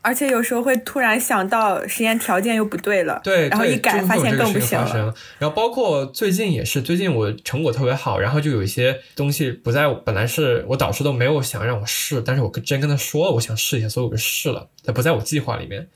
[0.00, 5.14] 而且有时候会突然想到实验条件又不对了，对，然后一改发现更不行了。
[5.38, 15.88] 然后包括最近也是，最近我成果特别好，然后就有一些东西不在，本来是我导师都没有想让我试，但是我之前跟他说了，我想试一下，所以我就试了，它不在我计划里面。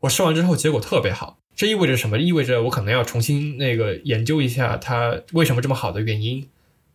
[0.00, 1.38] 我试完之后结果特别好。
[1.58, 2.16] 这意味着什么？
[2.16, 6.48] 意味着我可能要重新那个研究一下它为什么这么好的原因，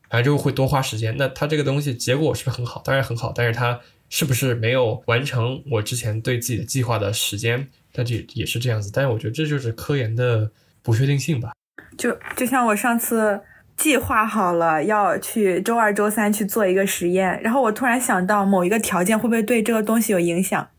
[0.10, 1.14] 反正就会多花时间。
[1.18, 2.82] 那它这个东西结果是不是很好？
[2.86, 7.68] 当然很好，但是它是不是没有完成我之前对自己的计划的时间？
[7.92, 8.90] 它就也是这样子。
[8.94, 10.50] 但是我觉得这就是科研的
[10.82, 11.52] 不确定性吧。
[11.98, 13.42] 就就像我上次
[13.76, 20.70] 计划好了要去周二、周三去做一个实验，然后我突然想到某一个条件会不会对这个东西有影响，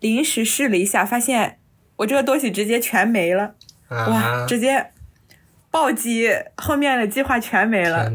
[0.00, 1.58] 临时试了一下，发现
[1.96, 3.54] 我这个东西直接全没了，
[3.88, 4.92] 哇，直接
[5.70, 8.10] 暴击，后面的计划全没了。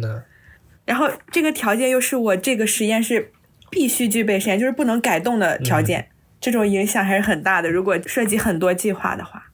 [0.86, 3.32] 然后这个条件又是我这个实验室
[3.70, 7.70] 必须具备实验，就是不能改动的条件，这种影响还是很大的。
[7.70, 9.48] 如果涉及很多计划的话。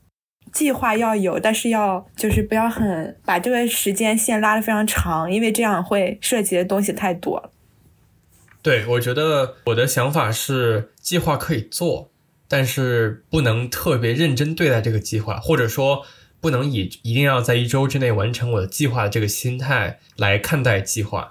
[0.50, 7.52] 计划要有，但是要就是不要很把这个时间线拉得非常长，因为这样会涉及的东西太多了。
[8.62, 12.10] 对，我觉得我的想法是，计划可以做，
[12.48, 16.04] 但是不能特别认真对待这个计划，或者说
[16.40, 21.28] 不能以一定要在一周之内完成我的计划的这个心态来看待计划。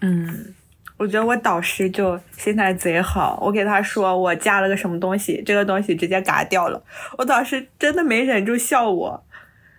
[0.00, 0.54] 嗯。
[0.98, 6.82] 我觉得我导师就心态贼好，我给他说我加了个什么东西，这个东西直接嘎掉了，
[7.16, 9.24] 我导师真的没忍住笑我，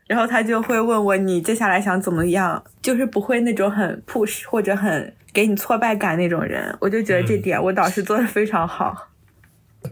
[0.08, 9.09] 然后他就会问我你接下来想怎么样，就是不会那种很 push 或者很给你挫败感那种人，我就觉得这点我导师做的非常好。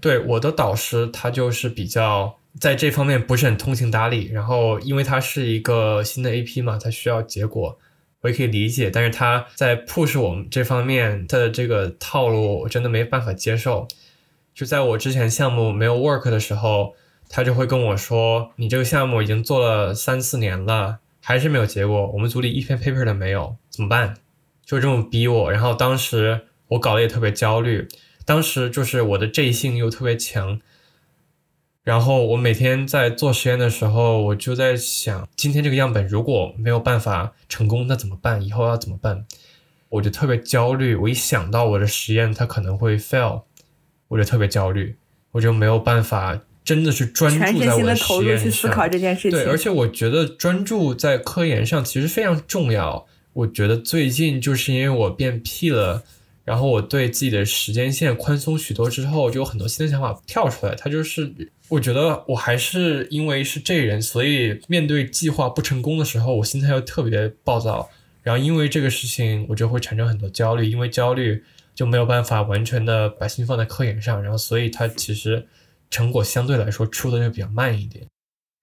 [0.02, 7.78] 对我的导师，他就是比较在这方面不是很通情达理，然后因为他是一个新的 AP 嘛，他需要结果。
[8.21, 13.88] 我也可以理解，但是他在 push 我们这方面他的这个套路，我真的没办法接受。
[14.56, 16.95] 就在我之前项目没有 work 的时候，
[17.30, 24.15] 他就会跟我说：“你这个项目已经做了三四年了，还是没有结果，我们组里一篇 paper 都没有，怎么办？”
[24.65, 25.52] 就这么逼我。
[25.52, 27.88] 然后当时我搞得也特别焦虑，
[28.28, 30.60] 当时就是我的 J 性又特别强。
[31.86, 38.46] 然后我每天在做实验的时候，我就在想，今天这个样本如果没有办法成功，那怎么办？
[38.46, 39.26] 以后要怎么办？
[39.88, 40.94] 我就特别焦虑。
[40.96, 43.44] 我一想到我的实验它可能会 fail，
[44.10, 44.98] 我就特别焦虑，
[45.32, 48.44] 我就没有办法真的是专注在我的实验上。
[48.44, 49.32] 去思考这件事情。
[49.32, 53.08] 对，而且我觉得专注在科研上其实非常重要。
[53.32, 56.04] 我觉得最近就是因为我变 P 了。
[56.48, 60.74] 然后我对自己的时间线宽松许多之后，就有很多新的想法跳出来。
[60.76, 61.30] 他就是，
[61.68, 67.90] 我觉得我还是因为是这人，所以面对计划不成功的时候，我心态又特别暴躁。
[68.24, 71.44] 然后因为这个事情，我就会产生很多焦虑，因为焦虑
[71.76, 74.24] 就没有办法完全的把心放在科研上。
[74.24, 75.46] 然后所以它其实
[75.92, 78.06] 成果相对来说出的就比较慢一点。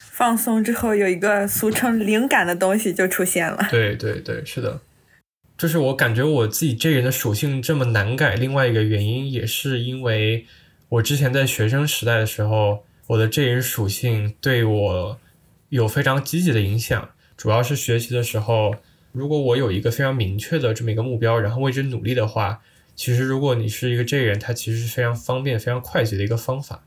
[0.03, 3.69] 放松之后，有一个俗称灵感的东西就出现了。
[3.71, 4.81] 对对对，是的。
[5.65, 10.45] 就是我感觉我自己这人的属性这么难改，另外一个原因也是因为
[10.91, 15.19] 我之前在学生时代的时候，我的这人属性对我
[15.71, 17.09] 有非常积极的影响。
[17.35, 18.75] 主要是学习的时候，
[19.13, 22.61] 如果我有一个非常明确的这么一个目标，然后为之努力的话，
[22.95, 26.85] 其实如果你是一个这人，它其实是非常方便、非常快捷的一个方法。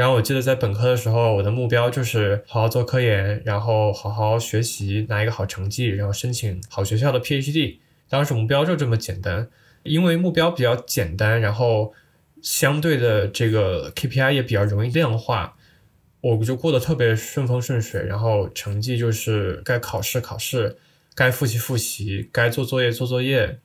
[0.00, 7.76] 然后我记得在本科的时候，我的目标就是好好做科研，然后好好学习，拿一个好成绩，然后申请好学校的 PhD。
[8.08, 9.50] 当时目标就这么简单，
[9.82, 11.92] 因为目标比较简单，然后
[12.40, 15.54] 相对的这个 KPI 也比较容易量化，
[16.22, 18.02] 我就过得特别顺风顺水。
[18.02, 20.78] 然后成绩就是该考试考试，
[21.14, 23.58] 该复习复习，该做作业做作业。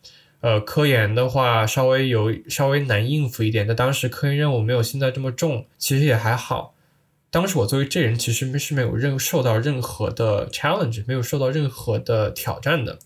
[0.45, 6.75] 呃，科研的话稍微有稍微难应付一点，但当时科研任务没有现在这么重，其实也还好。
[7.31, 12.99] 当时我作为这人其实是没有任受到任何的 challenge，没有受到任何的挑战的。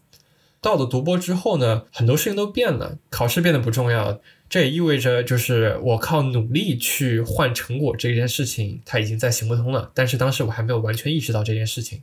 [0.60, 9.89] 到了读博之后呢，很多事情都变了，考试变得不重要，这也意味着就是我靠努力去换成果这件事情，它已经在行不通了。
[9.93, 12.02] 但是当时我还没有完全意识到这件事情。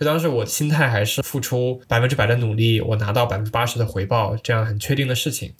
[0.00, 5.52] 就当时我心态还是付出百分之百的努力，我拿到百分之八十的回报，这样很确定的事情。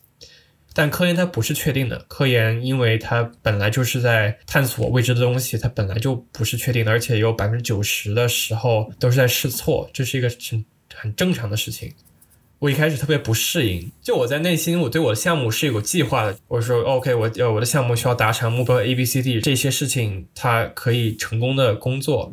[0.73, 11.93] 但科研它不是确定的，科研因为它本来就是在探索未知的东西，它本来就不是确定的，而且有百分之九十的时候都是在试错，这是一个很很正常的事情。
[12.61, 22.33] 我一开始特别不适应，就我在内心我对我的项目是有计划的，我说 OK，我呃我的项目需要达成目标 A B C D 这些事情，它可以成功的工作。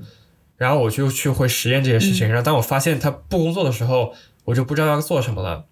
[0.57, 4.13] 然后我就去会实验这些事情，然后当我发现他不工作的时候，
[4.45, 5.65] 我就不知道要做什么了，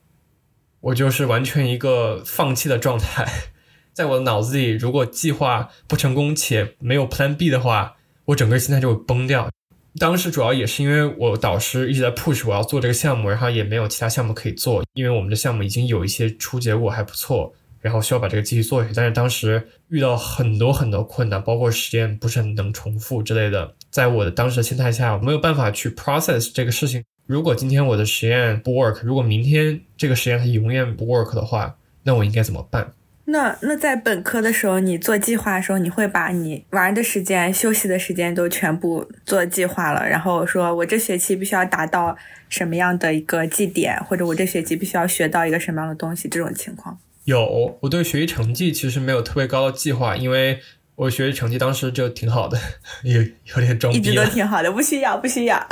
[0.79, 3.25] 我就是完全一个放弃的状态。
[3.93, 7.95] 在我的脑子里，如果计划不成功且没有 Plan B 的话，
[8.25, 9.49] 我整个心态就会崩掉。
[9.97, 17.53] 当时主要也是因为我导师一直在 push 我要做这个项目，然后也没有其他项目可以做，因为我们的项目已经有一些出结果还不错。
[17.79, 23.75] 然后需要把这个继续做下去，但是当时遇到很多很多困难，包括实验不是很能重复之类的。
[23.95, 27.01] 在我的当时的心态下，我没有办法去 process 这个事情。
[27.27, 32.91] 如果今天我的实验不 work，如果明天这个实验它永远不 work 的话，那我应该怎么办？
[33.23, 42.17] 那那在本科的时候，你做计划的时候，你会把你玩的时间、休息的时间都全部做计划了，然后说我这学期必须要达到
[42.49, 46.99] 什么样的一个绩点，或者我这学期必须要学到一个什么样的东西，这种情况。
[47.23, 50.59] 有，我对学习成绩其实没有特别高的计划，因为
[50.95, 52.57] 我学习成绩当时就挺好的，
[53.03, 53.99] 有有点装逼。
[53.99, 55.61] 一直都挺好的，不需要，不需要。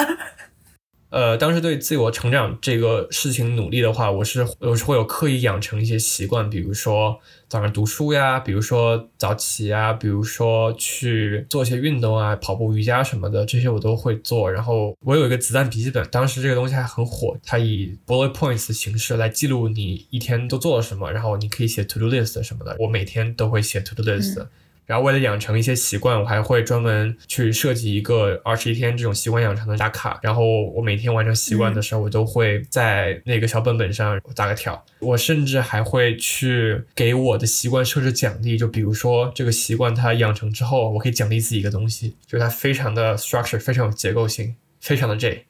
[1.10, 14.52] 呃，当时对自我成长这个事情努力的话，我是我是会有刻意养成一些习惯，比如说早上读书呀，比如说早起呀，比如说去做一些运动啊，跑步、瑜伽什么的，这些我都会做。
[14.52, 22.76] 然后我有一个子弹笔记本，当时这个东西还很火，它以 bullet points 的形式来记录你一天都做了什么，然后你可以写 to do list 什么的。
[22.80, 24.44] 我每天都会写 to do list。
[24.86, 30.20] 然后为了养成一些习惯，我还会专门去设计一个二十一天这种习惯养成的打卡。
[30.22, 34.84] 然后我每天完成习惯的时候，我都会在那个小本本上打个条。
[35.00, 45.46] 我甚至还会去给我的习惯设置奖励，就比如说这个习惯它养成之后，我可以奖励自己一个东西，就是它非常的 structure，非常有结构性，非常的 J。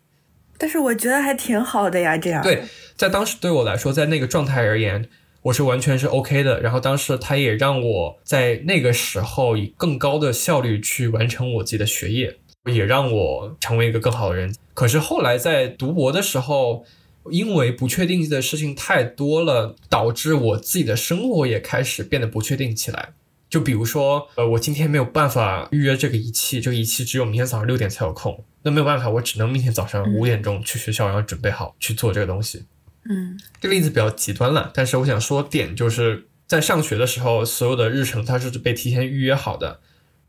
[0.58, 2.44] 但是我觉得还挺好的呀，这样。
[2.44, 2.64] 对，
[2.96, 5.10] 在当时对我来说，在那个状态而言。
[5.44, 12.38] 我是完全是 OK 的，然后当时他也让我在那个时候以更高的效率去完成我自己的学业，
[12.72, 14.56] 也让我成为一个更好的人。
[14.74, 16.86] 可是后来在读博的时候，
[17.30, 23.10] 因为不确定的事情太多了，导致我自己的生活也开始变得不确定起来。
[23.50, 32.64] 就比如说，呃，我今天没有办法预约这个仪器，这个仪器只有明天早上六点才有空，那没有办法，我只能明天早上五点钟去学校，然后准备好去做这个东西。
[33.06, 39.82] 嗯，这个例子比较极端了，但是我想说点就是在上学的时候，所有的日程它是被提前预约好的，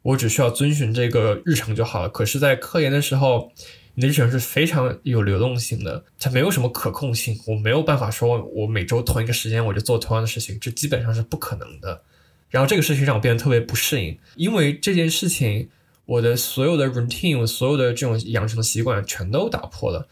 [0.02, 2.08] 我只需要遵循这个日程就好了。
[2.08, 3.52] 可是，在科研的时候，
[3.94, 12.02] 你的日程是非常有流动性的，它没有什么可控性，我没有办法说我每周同一个时间我就做同样的事情，这基本上是不可能的。
[12.50, 15.68] 然后这个事情让我变得特别不适应，因为这件事情，
[16.06, 20.08] 我的所有的 routine，我所有的这种养成的习惯全都打破了。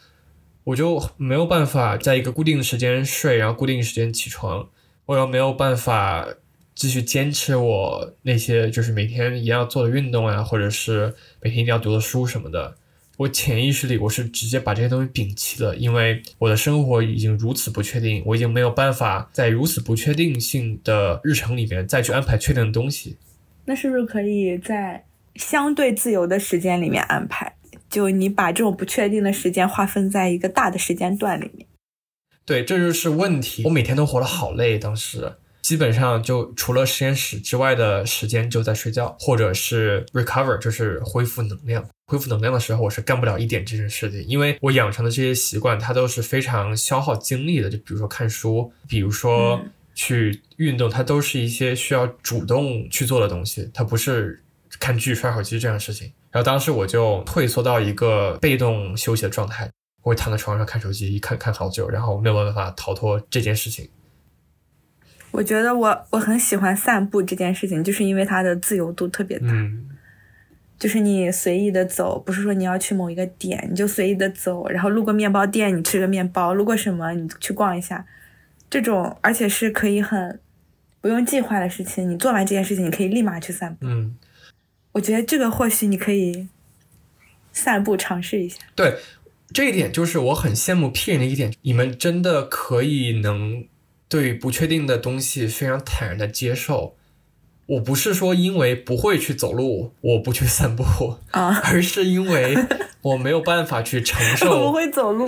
[0.65, 4.69] 我就没有办法在一个固定的时间睡，然后固定时间起床。
[5.07, 6.27] 我又没有办法
[6.75, 12.77] 继续坚持我那些就是每天一定要做的运动啊，或者是每天一定要读的书什么的。
[13.19, 23.17] 我潜意识里我是直接把这些东西摒弃了，因为我的生活已经如此不确定，我已经没有办法在如此不确定性的日程里面再去安排确定的东西。
[23.65, 27.53] 那是不是可以在相对自由的时间里面安排？
[27.93, 31.67] 就你把这种不确定的时间划分在一个大的时间段里面，
[32.47, 33.63] 对，这就是问题。
[33.65, 41.87] 我每天都活得好累，当时基本上就除了实验室之外的时间就在睡觉，或者是 recover，就是恢复能量。
[42.07, 47.71] 恢复能量的时候，我是干不了一点这件事情，因为我养成的这些习惯，它都是非常消耗精力的。
[47.71, 49.61] 就比如说看书，比如说
[49.95, 54.43] 去运动，它都是一些需要主动去做的东西，它不是
[54.81, 56.13] 看剧、刷手机这样的事情。
[56.33, 59.71] 然后当时我就退缩到一个被动休息的状态，
[60.03, 63.89] 我会躺在床上看手机，一看看好久，然后没有办法逃脱这件事情。
[65.31, 69.47] 我觉得我我很喜欢散步这件事情，就是因为它的自由度特别大，
[70.79, 78.05] 就是你随意的走，不是说你要去某一个点，你就随意的走，然后路过面包店你吃个面包，路过什么你去逛一下，
[78.71, 80.41] 这种而且是可以很
[81.01, 83.87] 不用计划的事情，你做完这件事情，你可以立马去散步。
[83.87, 84.17] 嗯。
[84.93, 86.49] 我觉得这个或许你可以
[87.53, 88.59] 散步尝试一下。
[88.75, 88.99] 对，
[89.53, 93.67] 这一点就是我很羡慕 P 人的一点，你们真的可以能
[94.09, 96.97] 对不确定的东西非常坦然的接受。
[97.67, 100.85] 我不是说因为不会去走路，我不去散步
[101.31, 102.55] 啊，而是因为
[103.03, 104.67] 我没有办法去承 受。
[104.67, 105.27] 不会走路。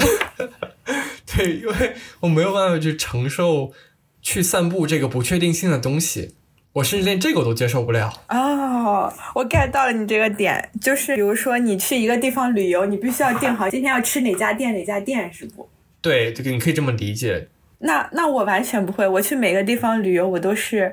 [1.24, 3.72] 对，因为我没有办法去承受
[4.20, 6.35] 去散步这个不确定性的东西。
[6.74, 15.68] 我甚至连这个我都接受不了哦，我 get 到了你这个点，就是比如说你去一个地方旅游，你必须要定好今天要吃哪家店哪家店，是不？
[16.02, 17.46] 对，这个你可以这么理解。
[17.78, 20.92] 那那我完全不会，我去每个地方旅游，我都是，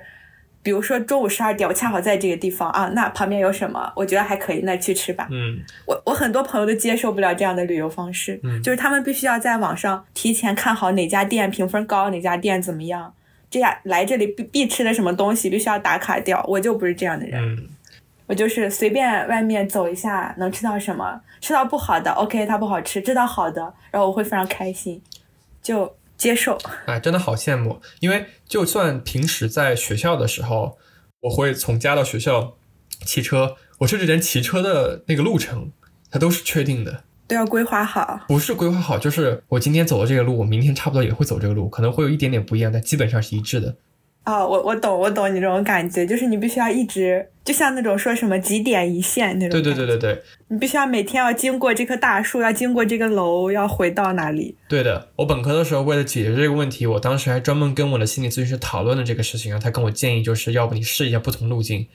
[0.62, 5.28] 比如说中午十二点，我恰好在这个地方啊，那旁边有什么，我觉得还可以，那去吃吧。
[5.32, 13.12] 嗯，我我很多朋友都接受不了这样的旅游方式，嗯，就是他们必须要在网上提前看好哪家店评分高，哪家店怎么样。
[13.52, 17.70] 这样来这里必必吃的什么东西必须要打卡掉，我就不是这样的人，
[18.26, 25.02] 我就是随便外面走一下能吃到什么，吃到不好的，OK，它不好吃，吃到好的，然后我会非常开心，
[25.62, 26.58] 就接受。
[26.86, 30.78] 哎，真的好羡慕，因为就算平时在学校的时候，
[31.20, 32.56] 我会从家到学校
[33.06, 35.74] 骑车，我甚至连骑车的那个路程，
[36.10, 37.04] 它都是确定的。
[37.32, 43.74] 都要规划好，不是规划好，就是我今天走的这个路，我明天差不多也会走这个路，可能会有一点点不一样，但基本上是一致的。
[44.24, 49.52] 啊，我我懂，我懂你这种感觉，就是你必须要一直，就像那种说什么几点一线那种。
[49.52, 54.58] 对对对对对，你必须要每天要经过这棵大树，要经过这个楼，要回到哪里？
[54.68, 61.88] 对的，我本科的时候为了解决这个问题，我当时还专门跟我的心理咨询师讨论了这个事情，然后他跟我建议，就是要不你试一下不同路径，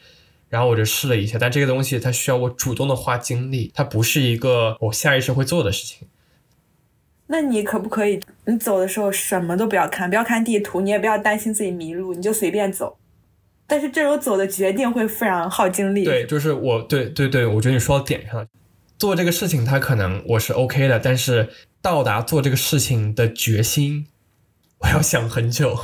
[0.49, 6.09] 然后我就试了一下，但这个东西它需要我主动的花精力，它不是一个我下意识会做的事情。
[7.29, 12.97] 那你可不可以，你走的时候什么都不要看，不要看地图，你也不要担心自己迷路，你就随便走。
[13.67, 16.05] 但是这种走的决定会非常耗精力。
[16.05, 18.47] 对，就是我，对对对，我觉得你说到点上了。
[18.97, 21.49] 做这个事情，它可能我是 OK 的，但是
[21.83, 24.07] 到达做这个事情的决心，
[24.79, 25.77] 我要想很久，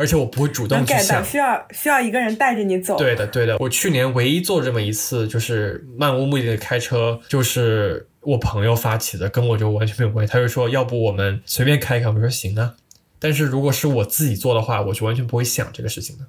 [0.00, 2.96] 而且我不会主动去想，需要需要一个人带着你走。
[2.96, 3.58] 对的，对的。
[3.58, 10.32] 我去年唯一做这么一次，就是漫无目的的开车，就是我朋友发起的，跟我就完全没有关系。
[10.32, 12.74] 他就说，要不我们随便开一开，我说行啊。
[13.18, 16.24] 但是如果是我自己做的话，我就完全不会想这个事情的。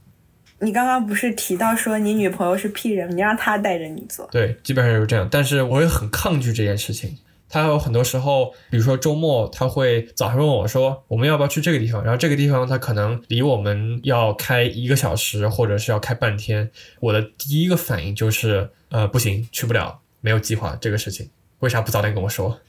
[0.60, 4.28] 你刚刚不是提到说你女朋友是 P 人，你让她带着你做？
[4.32, 5.28] 对，基本上就是这样。
[5.32, 7.18] 但是我也很抗拒这件事情。
[7.52, 16.72] 她有很多时候，比如说周末，他会早上问我说：“我们要不要去这个地方？”然后这个地方他可能离我们要开一个小时，或者是要开半天。
[17.02, 21.30] 我的第一个反应就是：呃，不行，去不了，没有计划这个事情。
[21.60, 22.62] 为啥不早点跟我说？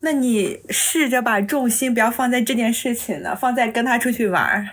[0.00, 4.68] 那你试着把重心不要放在这件事情呢，放在跟他出去玩。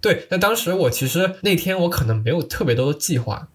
[0.00, 3.48] 对，那当时我其实那天我可能没有特别多的计划，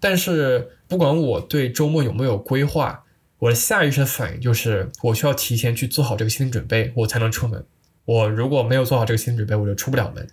[0.00, 3.03] 但是不管我对周末有没有规划，
[3.44, 7.62] 我的下意识的反应就是我需要提前去做好这个心理准备，我才能出门。
[8.06, 10.26] 我如果没有做好这个心理准备，我就出不了门。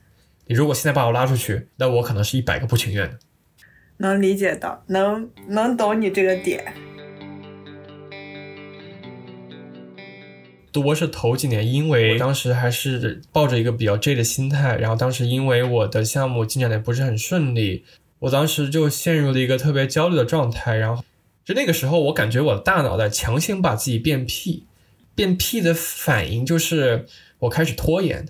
[0.46, 3.20] 你如果现在把我拉出去，那我可能是一百个不情愿的。
[3.98, 6.74] 能理解到，能能懂你这个点。
[10.72, 17.84] 多是头几年，因为当时还是抱着一个比较 J 的心态，然后当时因为我的项目进展的不是很顺利，
[18.20, 21.04] 我当时就陷入了一个特别焦虑的状态，然后
[21.52, 24.68] 就那个时候，我感觉我的大脑在强行把自己变屁，
[25.14, 27.06] 变屁的反应就是
[27.40, 28.30] 我开始拖延，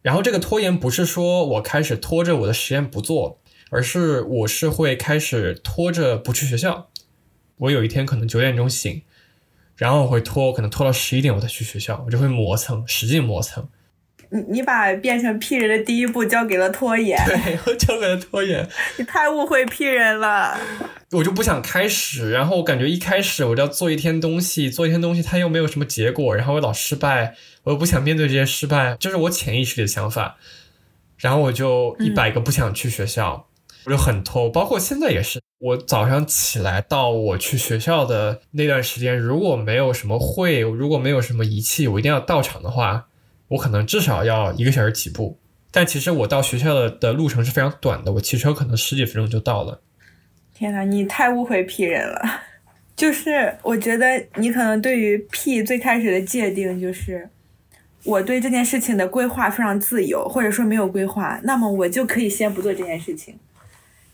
[0.00, 3.38] 然后这个拖延不是说我开始拖着我的实验不做，
[3.68, 6.88] 而是我是会开始拖着不去学校，
[7.58, 9.02] 我有一天可能九点钟醒。
[9.76, 13.68] 然后我会拖，可能拖到十一点我才去学校，我就会磨蹭，使劲磨蹭。
[14.36, 18.68] 你你把变成 P 人的第一步交给了拖延，对， 我交给了拖延。
[18.98, 20.58] 你太误会 P 人了。
[21.12, 30.36] 我就不想开始，然后我感觉一开始我就要做一天东西，做一天东西它又没有什么结果，然后我老失败，我又不想面对这些失败，这是我潜意识里的想法。
[31.16, 33.46] 然后我就一百个不想去学校。
[33.84, 35.40] 我就很拖，包括现在也是。
[35.58, 43.06] 我早上起来到我去学校的那段时间，如果没有什么会，如果没有什么仪器，我一定要到场的话，
[43.48, 45.38] 我可能至少要一个小时起步。
[45.70, 49.82] 但其实我到学校的的路程是非常短的，我骑车可能十几分钟就到了。
[50.54, 52.20] 天哪，你太误会 P 人了。
[52.96, 57.28] 就是我觉得你可能对于 P 最开始的界定就是，
[58.04, 63.38] 我对这件事情的规划非常自由，或者说没有规划，那么我就可以先不做这件事情。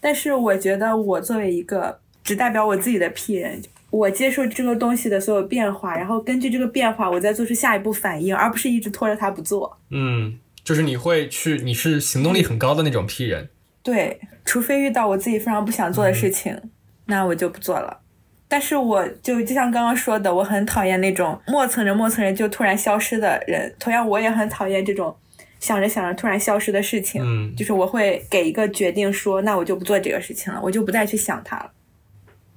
[0.01, 3.63] 但是我觉得，我作为一个只代表我自己的 P 人，
[3.93, 9.79] 我接受这个东西的所有变化，然后根据这个变化，我再做出下一步反应，而不是一直拖着它不做。
[9.91, 13.51] 嗯，就是你会去，你是行动力很高的那种 P 人。
[13.83, 16.59] 对，除非遇到我自己非常不想做的事情，
[17.05, 18.01] 那我就不做了。
[18.49, 23.75] 但是我就就像刚刚说的，我很讨厌那种磨蹭着磨蹭着就突然消失的人。
[23.79, 25.15] 同样，我也很讨厌这种。
[25.61, 31.71] 想着想着突然消失的事情，嗯，就是我会给一个决定，说那我就不做这个事情了，我就不再去想它了。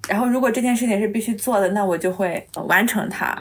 [0.08, 3.38] 然后如果这件事情是必须做的，那我就会完成它。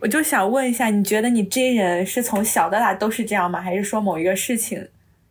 [0.00, 3.60] 我就想问一下，你觉得你 J 人是从小到大都是这样吗？
[3.60, 4.88] 还是说某一个事情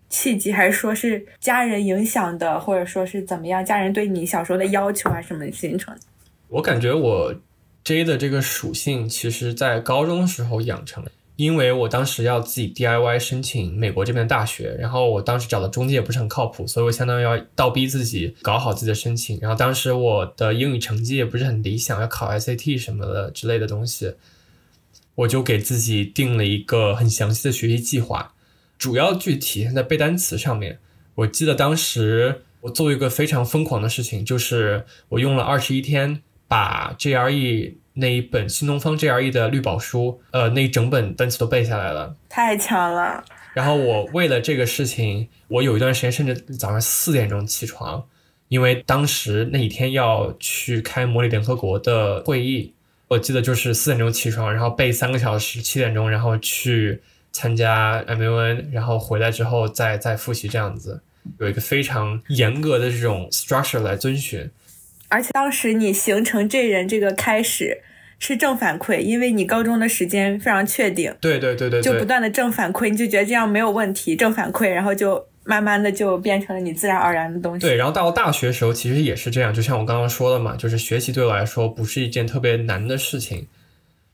[0.09, 5.95] 契机，还是说是家人影响的，或者说是怎么样，家人对你小时候的要求啊什么形成？
[6.47, 7.36] 我感觉我。
[7.84, 19.39] J 的这个属性，其实在高中时候养成了，因为我当时要自己 DIY 申请美国这边的大学，然后我当时找的中介也不是很靠谱，所以我相当于要倒逼自己搞好自己的申请。
[19.41, 24.13] 然后当时我的英语成绩也不是很理想，要考 SAT 什么的之类的东西，
[25.15, 28.34] 我就给自己定了一个很详细的学习计划，
[28.77, 30.79] 主要具体现在背单词上面。
[31.15, 36.21] 我记得当时我做一个非常疯狂的事情，就是我用了二十一天。
[36.51, 43.24] 把 GRE 那一本新东方 GRE 的绿宝书，呃，那一整本单词都背下来了，太强了。
[43.54, 48.06] 然后我为了这个事情，我有一段时间甚至早上四点钟起床，
[48.48, 52.74] 因为当时那几天要去开模拟联合国的会议，
[53.10, 57.02] 我记得就是四点钟起床，然后背三个小时，七点钟然后去
[57.34, 61.02] 参加 M U N，然后回来之后再再复习这样子，
[61.39, 64.50] 有一个非常严格的这种 structure 来遵循。
[65.12, 67.82] 而且当时你形成这人这个开始
[68.18, 77.66] 是正反馈，因为你高中的时间非常确定，对对对对，就不断的正反馈，你就觉得这样没有问题，正反馈，然后就慢慢的就变成了你自然而然的东西。
[77.66, 83.47] 对，然后到了大学时候，其实也是这样，就像我刚刚说的嘛，就是学习对我来说不是一件特别难的事情，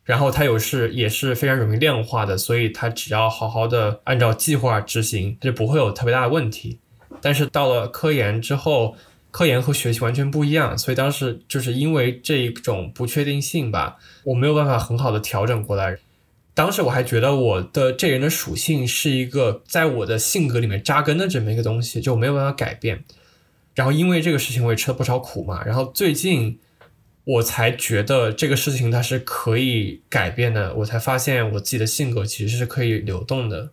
[0.06, 6.80] 然后它有是也是非常容易量化的，所以它只要好好的按照计划执行，就不会有特别大的问题。
[7.22, 8.96] 但是到了科研之后，
[9.38, 15.96] 科研和学习完全不一样，所以当时就是因为这一种不确定性吧，我没有办法很好的调整过来。
[16.56, 23.04] 当时我还觉得我的这人的属性是一个在我的性格里面扎根的这么一个东西，就没有办法改变。
[23.76, 25.64] 然后因为这个事情我也吃了不少苦嘛。
[25.64, 26.58] 然后最近
[27.24, 33.70] 我才觉得这个事情它是可以改变的，我才发现我自己的性格其实是可以流动的。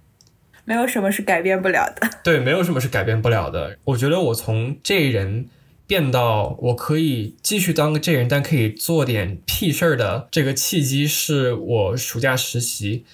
[0.65, 2.09] 没有什么是改变不了的。
[2.25, 3.79] 对，没有什么是改变不了的。
[3.85, 5.47] 我觉得我从这人
[5.87, 13.05] 变到我可以继续当个这人，但可以做点屁事儿的这个契机，是我暑假实习。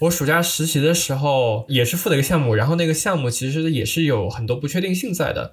[0.00, 5.52] 我暑假实习的时候也是负责一个项目，然后那个项目其实也是有很多不确定性在的。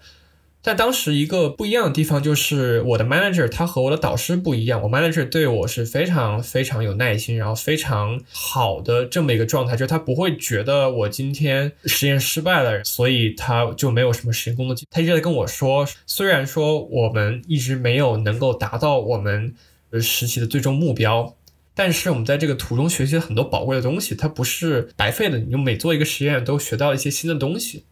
[0.65, 19.53] 但当时一个不一样的地方就是我的 manager 他和我的导师不一样，我 manager 对我是非常非常有耐心，然后非常好的这么一个状态，就是他不会觉得我今天实验失败了，所以他就没有什么实验工作他一直在跟我说，虽然说我们一直没有能够达到我们
[20.01, 21.35] 实习的最终目标，
[21.75, 27.83] 但是我们在这个途中学习了很多宝贵的东西，它不是白费的，你就每做一个实验都学到一些新的东西。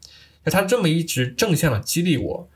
[0.45, 2.49] 那他这么一直正向的激励我。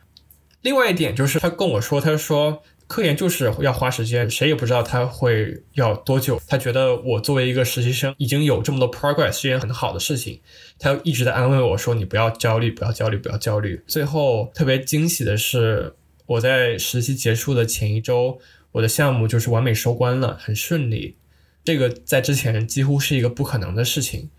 [0.66, 6.42] 另外一点就是，他跟我说，他说科研就是要花时间，谁也不知道他会要多久。
[6.48, 10.42] 他觉得我作为一个实习生，已经有这么多 progress，是件很好的事情。
[10.80, 15.94] 他一直在安慰我说：“你不要焦虑，不要焦虑，不要焦虑。”最后特别惊喜的是，
[16.26, 18.40] 我在实习结束的前一周，
[18.72, 21.16] 我的项目就是完美收官了，很顺利。
[21.64, 24.32] 这个在之前几乎是一个不可能的事情。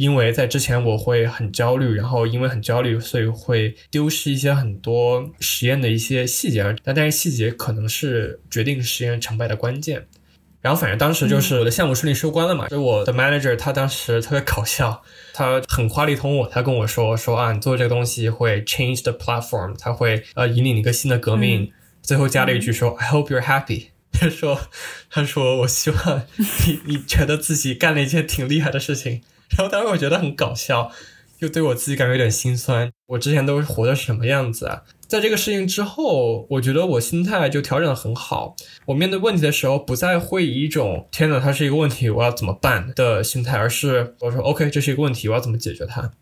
[0.00, 10.06] 因为在之前我会很焦虑，然后因为很焦虑，所以会丢失一些很多实验的一些细节，但但是细节可能是决定实验成败的关键。
[10.62, 15.02] 然后反正当时就是我的项目顺利收官了嘛，就我的 manager 他当时特别搞笑，
[15.34, 21.70] 他很话里通我，他跟我说说啊，你做这个东西会 change the platform，他会呃引领一个新的革命。
[22.00, 23.88] 最后加了一句说 I hope you're happy，
[24.18, 24.58] 他说
[25.10, 26.22] 他说我希望
[26.66, 29.20] 你 你觉得自己干了一件挺厉害的事情。
[29.56, 30.90] 然后当时我觉得很搞笑，
[31.40, 32.90] 又对我自己感觉有点心酸。
[33.06, 34.82] 我之前都是活的什么样子啊？
[35.08, 38.54] 在这个事情之后，我觉得我心态就调整的很好。
[38.86, 46.12] 我面对问题的时候，不再会以一种“天呐，它是一个问题，我要怎么办”的心态，而是我说 “OK，这是一个问题，我要怎么解决它”。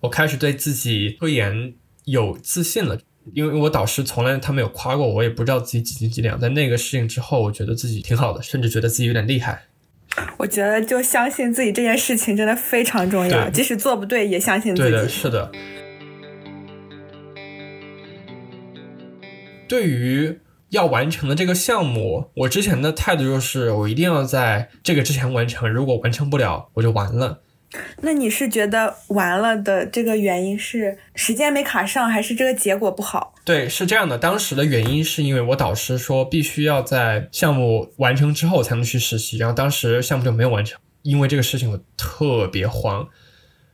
[0.00, 1.74] 我开始对自己科研
[2.06, 2.98] 有自信了，
[3.34, 6.40] 因为我导师从来他没有夸过我，也不知道自己几斤几两。
[6.40, 9.66] 在那个事情之后，我觉得自己挺好的，甚至觉得自己有点厉害。
[10.36, 14.90] 我觉得就相信自己这件事情真的非常重要，即使做不对也相信自己。
[14.90, 15.50] 对的，是的。
[19.68, 20.38] 对于
[20.68, 27.40] 要完成的这个项目，我之前的态度就是我一定要在这个之前完成，如果完成不了，我就完了。
[28.00, 33.34] 那你是觉得完了的这个原因是时间没卡上，还是这个结果不好？
[33.44, 34.18] 对，是这样的。
[34.18, 43.08] 当时的原因是因为我导师说必须要在项目完成之后才能去实习，然后当时项目就没有完成，因为这个事情我特别慌。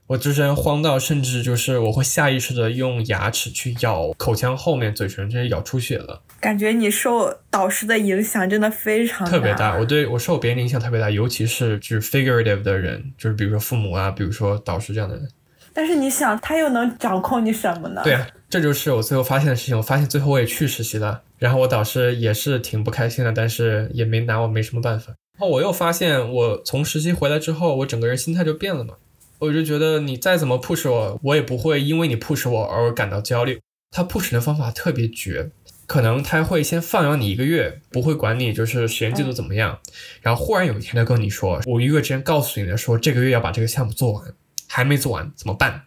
[0.07, 6.23] 我之前慌到，甚至就是我会下意识的用牙齿去咬口腔后面、嘴唇，这些咬出血了。
[6.41, 9.77] 感觉你受导师的影响真的非常特别大。
[9.77, 15.29] 我对我受别人影响特别大，尤其是就是 figurative 的人，就是比如说父母啊，比如说导师这样的人。
[15.73, 18.01] 但是你想，他又能掌控你什么呢？
[18.03, 19.77] 对啊，这就是我最后发现的事情。
[19.77, 25.13] 我发现最后我也去实习了，然后我导师也是挺不开心的，但是也没拿我没什么办法。
[25.39, 28.95] 然后我又发现，我从实习回来之后，我整个人心态就变了嘛。
[29.39, 33.61] 我就觉得你再怎么 push 我，我也不会因为你 push 我而感到焦虑。
[33.91, 35.49] 他 push 的方法特别绝，
[35.89, 39.81] 可能他会先放养你一个月，不会管你就是实验进度怎么样。
[40.21, 44.35] 然后忽然有一天他跟你说，我一个月之前告诉你的，说这个月要把这个项目做完，
[44.69, 45.85] 还没做完怎么办？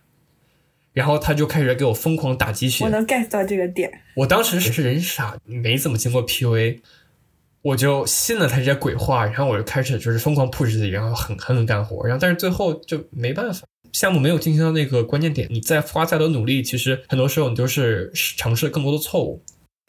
[0.92, 2.84] 然后他就开始给我疯狂打鸡血。
[2.84, 3.92] 我能 get 到这个点。
[4.16, 6.80] 我当时也是人傻，没怎么经过 PUA。
[7.62, 19.44] 我就信了他这些鬼话，然后我就开始就是疯狂 push 自己，然后狠狠狠干活，然后但是最后就没办法，项目没有进行到那个关键点，你再花再多努力，其实很多时候你都是尝试更多的错误。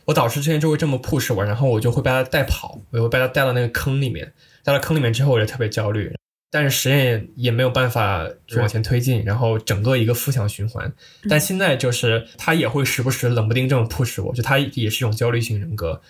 [0.04, 4.32] 我导师之前就会这么 push 我，然后我就会被他带跑，我就会被他带到那个坑里面，
[4.64, 6.12] 带到坑里面之后我就特别焦虑，
[6.50, 10.92] 但是实验也也没有办法往前推进，然后整个一个负向循环。
[11.28, 16.00] 但现在就是他也会时不时冷不丁这么 push 我，就他也是一种焦虑型人格。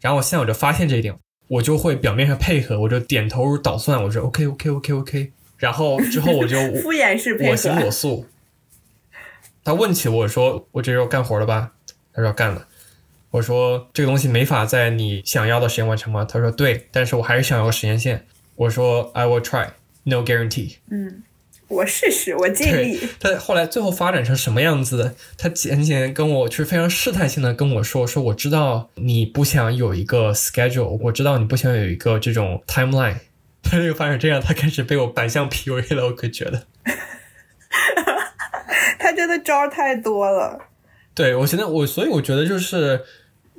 [0.00, 1.16] 然后我现在我就发现这一点，
[1.48, 5.32] 我就会表面上配合，我就点头捣蒜，我说 OK OK OK OK。
[5.56, 8.26] 然后之后我就 敷衍式配合，我行我素。
[9.64, 11.72] 他问起我说：“我这周干活了吧？”
[12.12, 12.65] 他说：“干了。”
[13.36, 18.24] 我说：“这个东西没法在你想要的时间完成吗？”他说：“对，但是我还是想要个时间线。”
[18.56, 19.68] 我说：“I will try,
[20.04, 21.22] no guarantee。”嗯，
[21.68, 22.98] 我试试，我尽力。
[23.20, 25.14] 他后来最后发展成什么样子？
[25.36, 33.16] 他前几天跟我就是非常试探性的跟我说：“说我知道你不想有一个 schedule，我知道你不想有一个这种 timeline。”
[33.62, 36.06] 他就发展这样，他开始被我反向 PUA 了。
[36.06, 36.66] 我可觉得，
[38.98, 40.58] 他真的招太多了。
[41.14, 43.00] 对我现在我，所以我觉得就是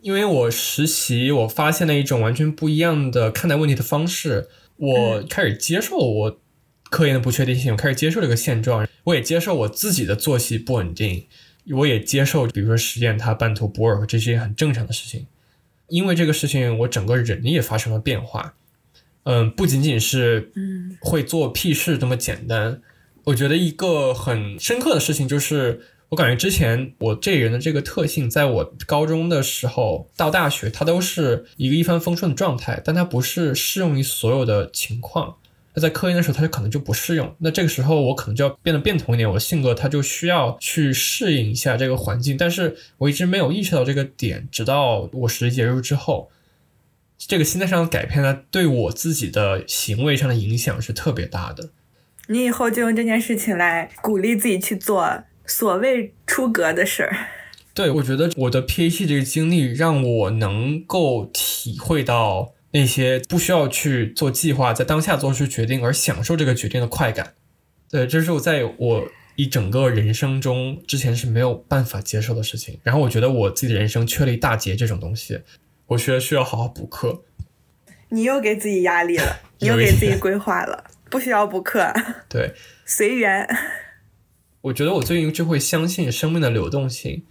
[0.02, 4.48] 因为我实习，我发现了一种完全不一样的看待问题的方式。
[4.78, 6.40] 我开始接受我
[6.90, 8.88] 科研的不确定性，我开始接受这个现状。
[9.06, 11.26] 我也接受我自己的作息不稳定，
[11.72, 15.28] 我也接受，比如说实验它半途不 work，这些很正常的事情。
[15.88, 18.54] 因为这个事情，我整个人也发生了变化。
[19.24, 22.82] 嗯，不仅仅是嗯会做屁事这么简单。
[23.26, 35.36] 我觉得一个很深刻的事情就是，我感觉之前我这人的这个特性，在我高中的时候到大学，它都是一个一帆风顺的状态，但它不是适用于所有的情况。
[35.74, 37.36] 那在科研的时候，它就可能就不适用。
[37.40, 42.38] 那这个时候，我可能就要变得变通一点，我性格它就需要去适应一下这个环境。
[42.38, 46.32] 但是我一直没有意识到这个点，直到我实习结束之后。
[47.20, 51.72] 这个心态上的改变呢，对我自己的行为上的影响是特别大的。
[52.28, 57.16] 你以后就用这件事情来鼓励自己去做所谓出格的事儿。
[57.74, 67.34] 对，我觉得我的 PhD 这个经历让我能够体会到那些不需要去做计划，在当下做出决定而享受这个决定的快感。
[67.90, 72.80] 对，这是我在我一整个人生中之前是没有办法接受的事情。
[72.84, 75.42] 然后我觉得我自己的人生缺了一大截这种东西。
[75.86, 77.24] 我觉得需要好好补课。
[78.10, 81.94] 你又给自己压力了，你又给自己规划了，不需要补课。
[82.28, 82.54] 对，
[82.86, 83.48] 随缘。
[84.62, 87.24] 我觉得我最近就会相信生命的流动性。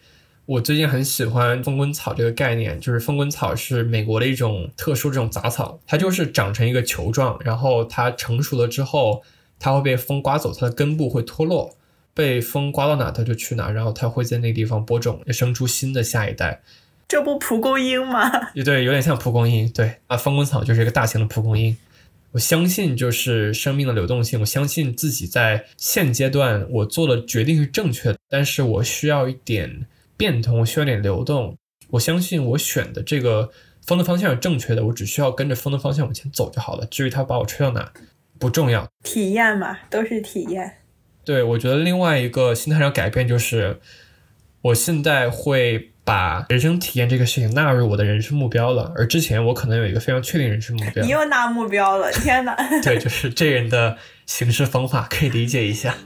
[0.47, 9.24] 我最近很喜欢风滚草这个概念，就是风滚草是美国的一种特殊这种杂草，它就是长成一个球状，然后它成熟了之后，
[9.59, 11.77] 它会被风刮走，它的根部会脱落，
[12.14, 16.62] 被风刮到哪它就去哪，然后它会在那个地方播种，生出新的下一代。
[17.09, 18.31] 这不蒲公英吗？
[18.64, 19.68] 对，有点像蒲公英。
[19.70, 21.77] 对啊，风滚草就是一个大型的蒲公英。
[22.37, 24.39] 我相信就是生命的流动性。
[24.41, 29.87] 我相信自己在现阶段我做的决定是正确的，但是我需要一点
[30.18, 31.57] 变通，我需要点流动。
[31.89, 33.51] 我相信我选的这个
[33.87, 36.84] 风的方向是正确的，我只需要跟着风的方向往前走就好了。
[36.91, 37.91] 至于它把我吹到哪，
[38.39, 38.87] 不重要。
[39.03, 40.70] 体验嘛，都是体验。
[41.24, 43.80] 对，我觉得另外一个心态上改变就是，
[44.61, 45.93] 我现在会。
[46.07, 51.02] 把人生体验这个事情纳入我的人生目标了，而之前我可能有一个非常确定人生目标。
[51.04, 52.57] 你又纳目标了，天哪！
[52.80, 55.96] 对，就是这人的行事方法可以理解一下。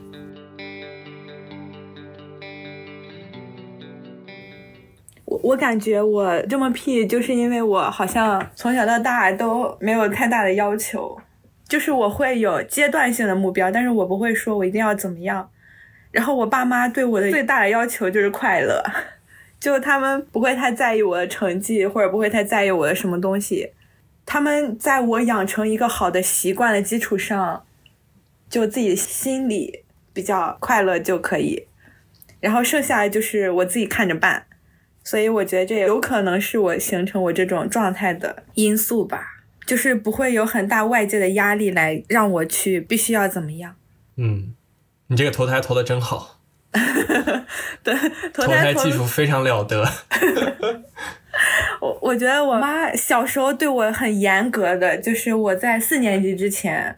[5.25, 11.15] 我我感觉我这么屁，就是因为我好像从小到大都没有太大的要求，
[11.69, 15.47] 就是我会有阶段性的目标，但是我不会说我一定要怎么样。
[16.09, 18.83] 然后我爸妈对我的最大的要求就是快乐。
[19.61, 23.71] 就他们不会太在意我的成绩，或者不会太在意我的什么东西。
[24.25, 27.63] 他们在我养成一个好的习惯的基础上，
[28.49, 31.67] 就自己心里比较快乐就可以。
[32.39, 34.47] 然后剩下的就是我自己看着办。
[35.03, 43.75] 所以我觉得这有可能是我形成我这种状态的因素吧，就是不会有很大外界的压力来让我去必须要怎么样。
[44.17, 44.55] 嗯，
[45.07, 46.40] 你这个投胎投的真好。
[47.83, 47.93] 对，
[48.33, 49.85] 投胎技术非常了得。
[51.81, 56.97] 我我觉得我妈小时候对我很严格的，就是我在四年级之前，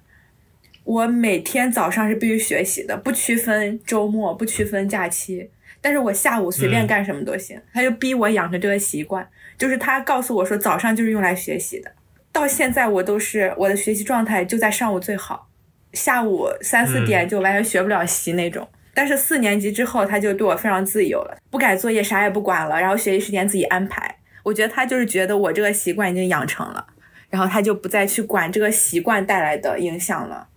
[0.84, 5.50] 我每天早上是必须学习的，不区分周末，不区分假期。
[5.82, 11.92] 但是我下午随便干什么都行，她就逼我养成这个习惯，就是她告诉我说早上就是用来学习的。
[12.32, 15.48] 到现在我都是我的学习状态就在上午最好，
[15.94, 18.68] 下午三四点就完全学不了习那种。
[18.94, 24.20] 但是四年级之后，他就对我非常自由了，不改作业啥也不管了，然后学习时间自己安排。
[24.44, 26.86] 我觉得他就是觉得我这个习惯已经养成了，
[27.30, 30.48] 然后他就不再去管这个习惯带来的影响了。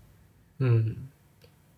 [0.58, 0.96] 嗯，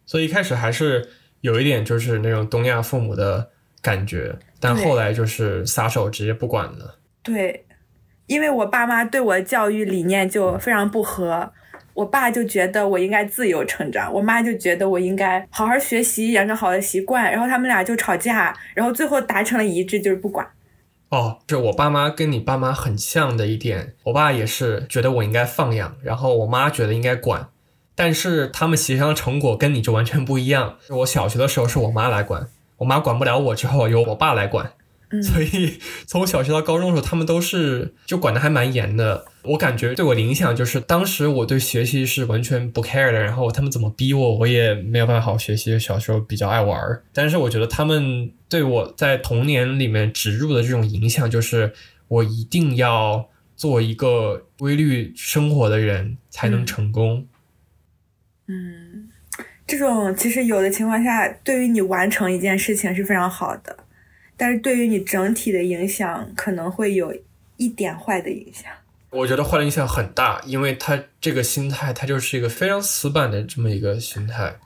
[0.06, 1.08] 所以一开始还是
[1.42, 3.50] 有一点就是那种东亚父母的
[3.80, 6.98] 感觉，但后来就是撒手直接不管了。
[7.22, 7.66] 对，
[8.26, 11.52] 因为我爸妈对我的教育理念就非常不合。
[11.98, 17.28] 我爸就觉得我应该自由成长，我妈就觉得我应该好好学习，养成好的习惯。
[17.28, 20.46] 然后他们俩就吵架，然后最后达成了一致，就是不管。
[21.08, 27.48] 哦，这我爸妈跟你爸妈很像的一点，我爸也是觉得我应该放养，然后我妈觉得应该管，
[27.96, 30.76] 但是他们协商的成果跟你就完全不一样。
[30.90, 32.46] 我小学的时候是我妈来管，
[32.76, 34.70] 我妈管不了我之后由我爸来管。
[35.22, 39.24] 所以从小学到高中的时候，他们都是就管的还蛮严的。
[39.42, 45.78] 我感觉对我的影响就是，当时我对学习是完全不 care 的，然后他们怎么逼我，我也没有办法好好学习。
[45.78, 46.78] 小时候比较爱玩，
[47.14, 51.72] 但是我觉得他们对我在童年里面植入的这种影响，就是
[52.08, 57.26] 我一定要做一个规律生活的人才能成功。
[58.48, 59.08] 嗯，
[59.66, 63.77] 这种其实有的情况下，对于你完成一件事情是非常好的。
[64.38, 67.14] 但是对于你整体的影响，可能会有
[67.58, 68.72] 一点坏的影响。
[69.10, 74.56] 我觉得坏的影响很大，因为他这个心态，他就是一个非常死板的这么一个心态。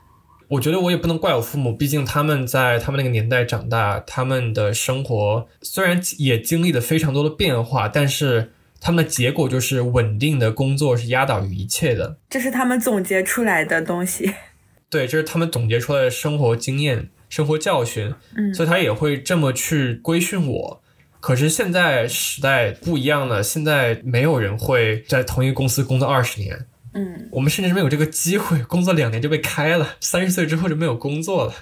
[0.49, 12.17] 我觉得我也不能怪我父母，毕竟他们在他们那个年代长大，他们的生活虽然也经历了非常多的变化，但是他们的结果就是稳定的工作是压倒于一切的。
[12.29, 14.31] 这是他们总结出来的东西。
[14.91, 17.09] 对，这是他们总结出来的生活经验。
[17.33, 20.83] 生活教训，嗯，所以他也会这么去规训我。
[21.19, 31.53] 可是现在时代不一样了，现在没有人会在同一个公司工作二十年，嗯，我们甚至没有这个机会，工作两年就被开了，三十岁之后就没有工作了。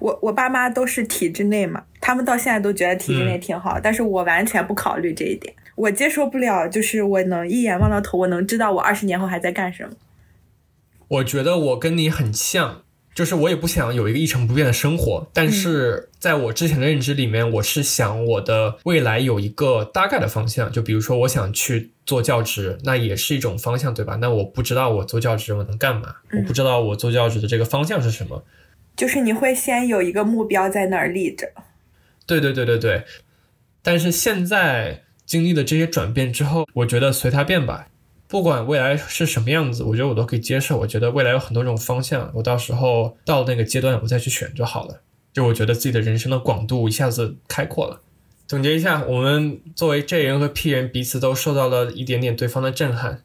[0.00, 9.94] 我我爸妈都是体制内嘛，他们到现在都觉得体制内挺好，但是我完全不考虑这一点，我接受不了，就是我能一眼望到头，我能知道我二十年后还在干什么。
[11.06, 12.80] 我觉得我跟你很像。
[13.14, 20.72] 就是我也不想有一个一成不变的生活，但是在我之前的认知里面，我是想我的未来有一个大概的方向。
[20.72, 24.16] 就比如说，我想去做教职，那也是一种方向，对吧？
[24.16, 28.44] 那我不知道我做教职我能干嘛，我不知道我做教职的这个方向是什么。
[28.96, 31.48] 就是你会先有一个目标在那儿立着。
[32.26, 33.04] 对对对对对。
[33.82, 37.86] 但是现在经历了这些转变之后，我觉得随它变吧。
[38.26, 40.78] 不管未来是什么样子，我觉得我都可以接受。
[40.78, 45.00] 我觉得未来有很多种方向，我到时候到那个阶段，我再去选就好了。
[45.32, 48.00] 就我觉得自己的人生的广度一下子开阔了。
[48.46, 53.22] 总结一下，我们作为 J 人和 P 人，彼此都受到了一点点对方的震撼。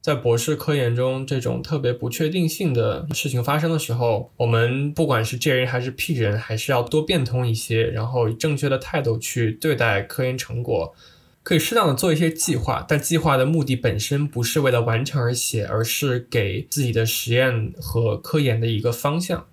[0.00, 10.94] 在博士科研中，这种特别不确定性的事情发生的时候，我们不管是 J 人还是 P 人，还是要多变通一些，然后以正确的态度去对待科研成果。
[11.42, 19.46] 可以适当的做一些计划，但计划的目的本身不是为了完成而写，而是给自己的实验和科研的一个方向。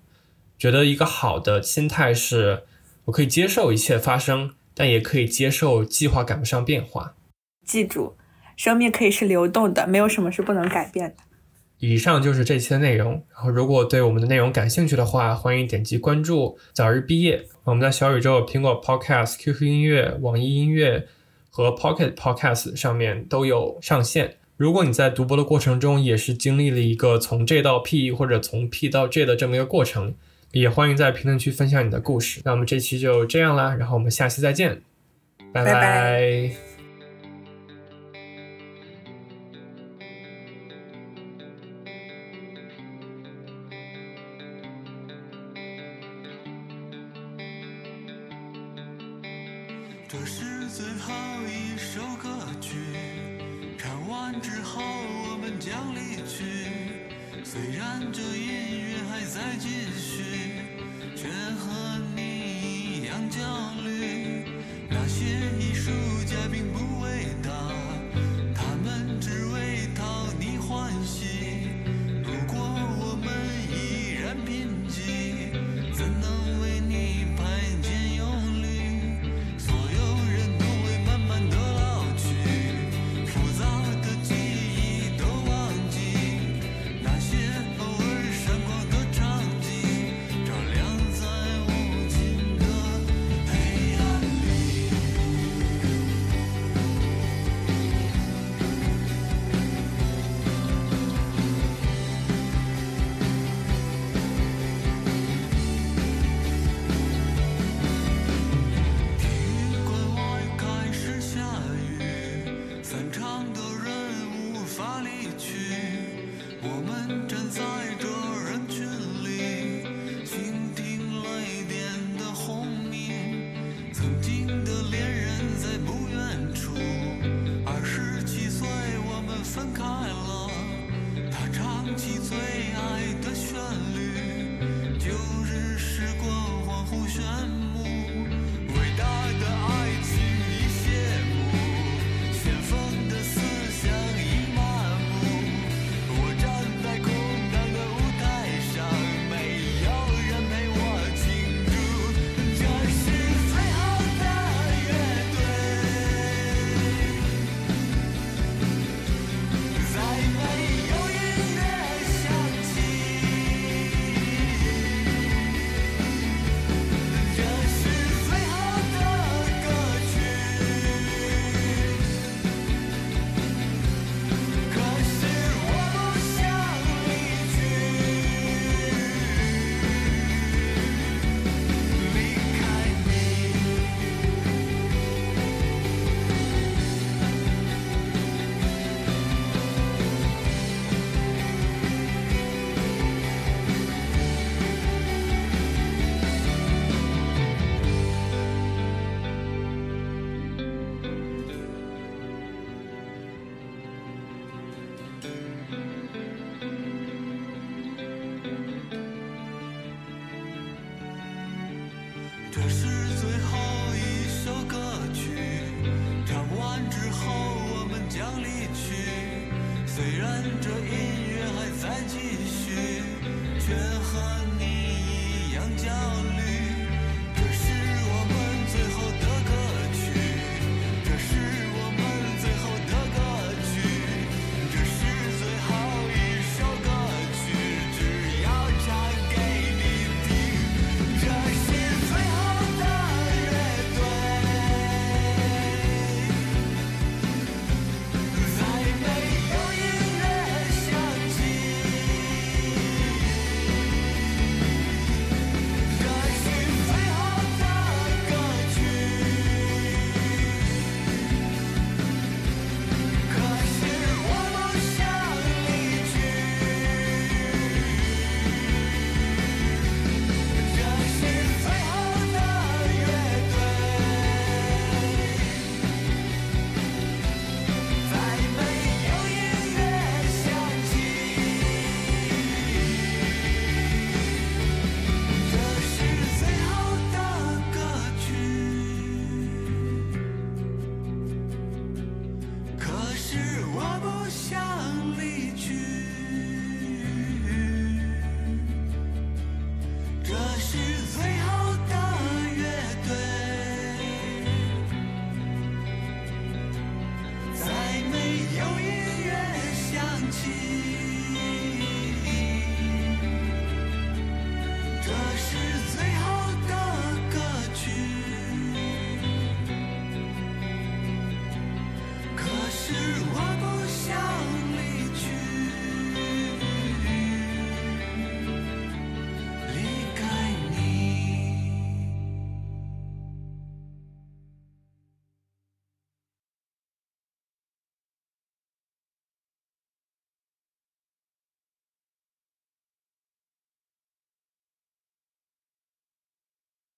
[0.58, 2.64] 觉得一个好的心态是，
[3.06, 7.14] 我可以接受一切发生，但也可以接受计划赶不上变化。
[7.64, 8.16] 记住，
[8.56, 11.16] 生命可以是流动的，没有什么是不能改变的。
[11.78, 13.12] 以上就是这期的内容。
[13.32, 16.58] 然后，如果对我们的内容感兴趣的话，欢迎点击关注。
[16.72, 21.06] 早日毕业，我们在小宇宙、苹果 Podcast、QQ 音乐、网易音乐。
[21.58, 24.36] 和 Pocket Podcast 上面都有上线。
[24.56, 30.14] 如果你在读博的过程中也是经历了一个从 J 到 P 或者从 P 到 J 的这么一个过程，
[30.52, 32.40] 也欢迎在评论区分享你的故事。
[32.44, 34.82] 那我们这期就这样啦，然后我们下期再见，
[35.52, 36.67] 拜拜。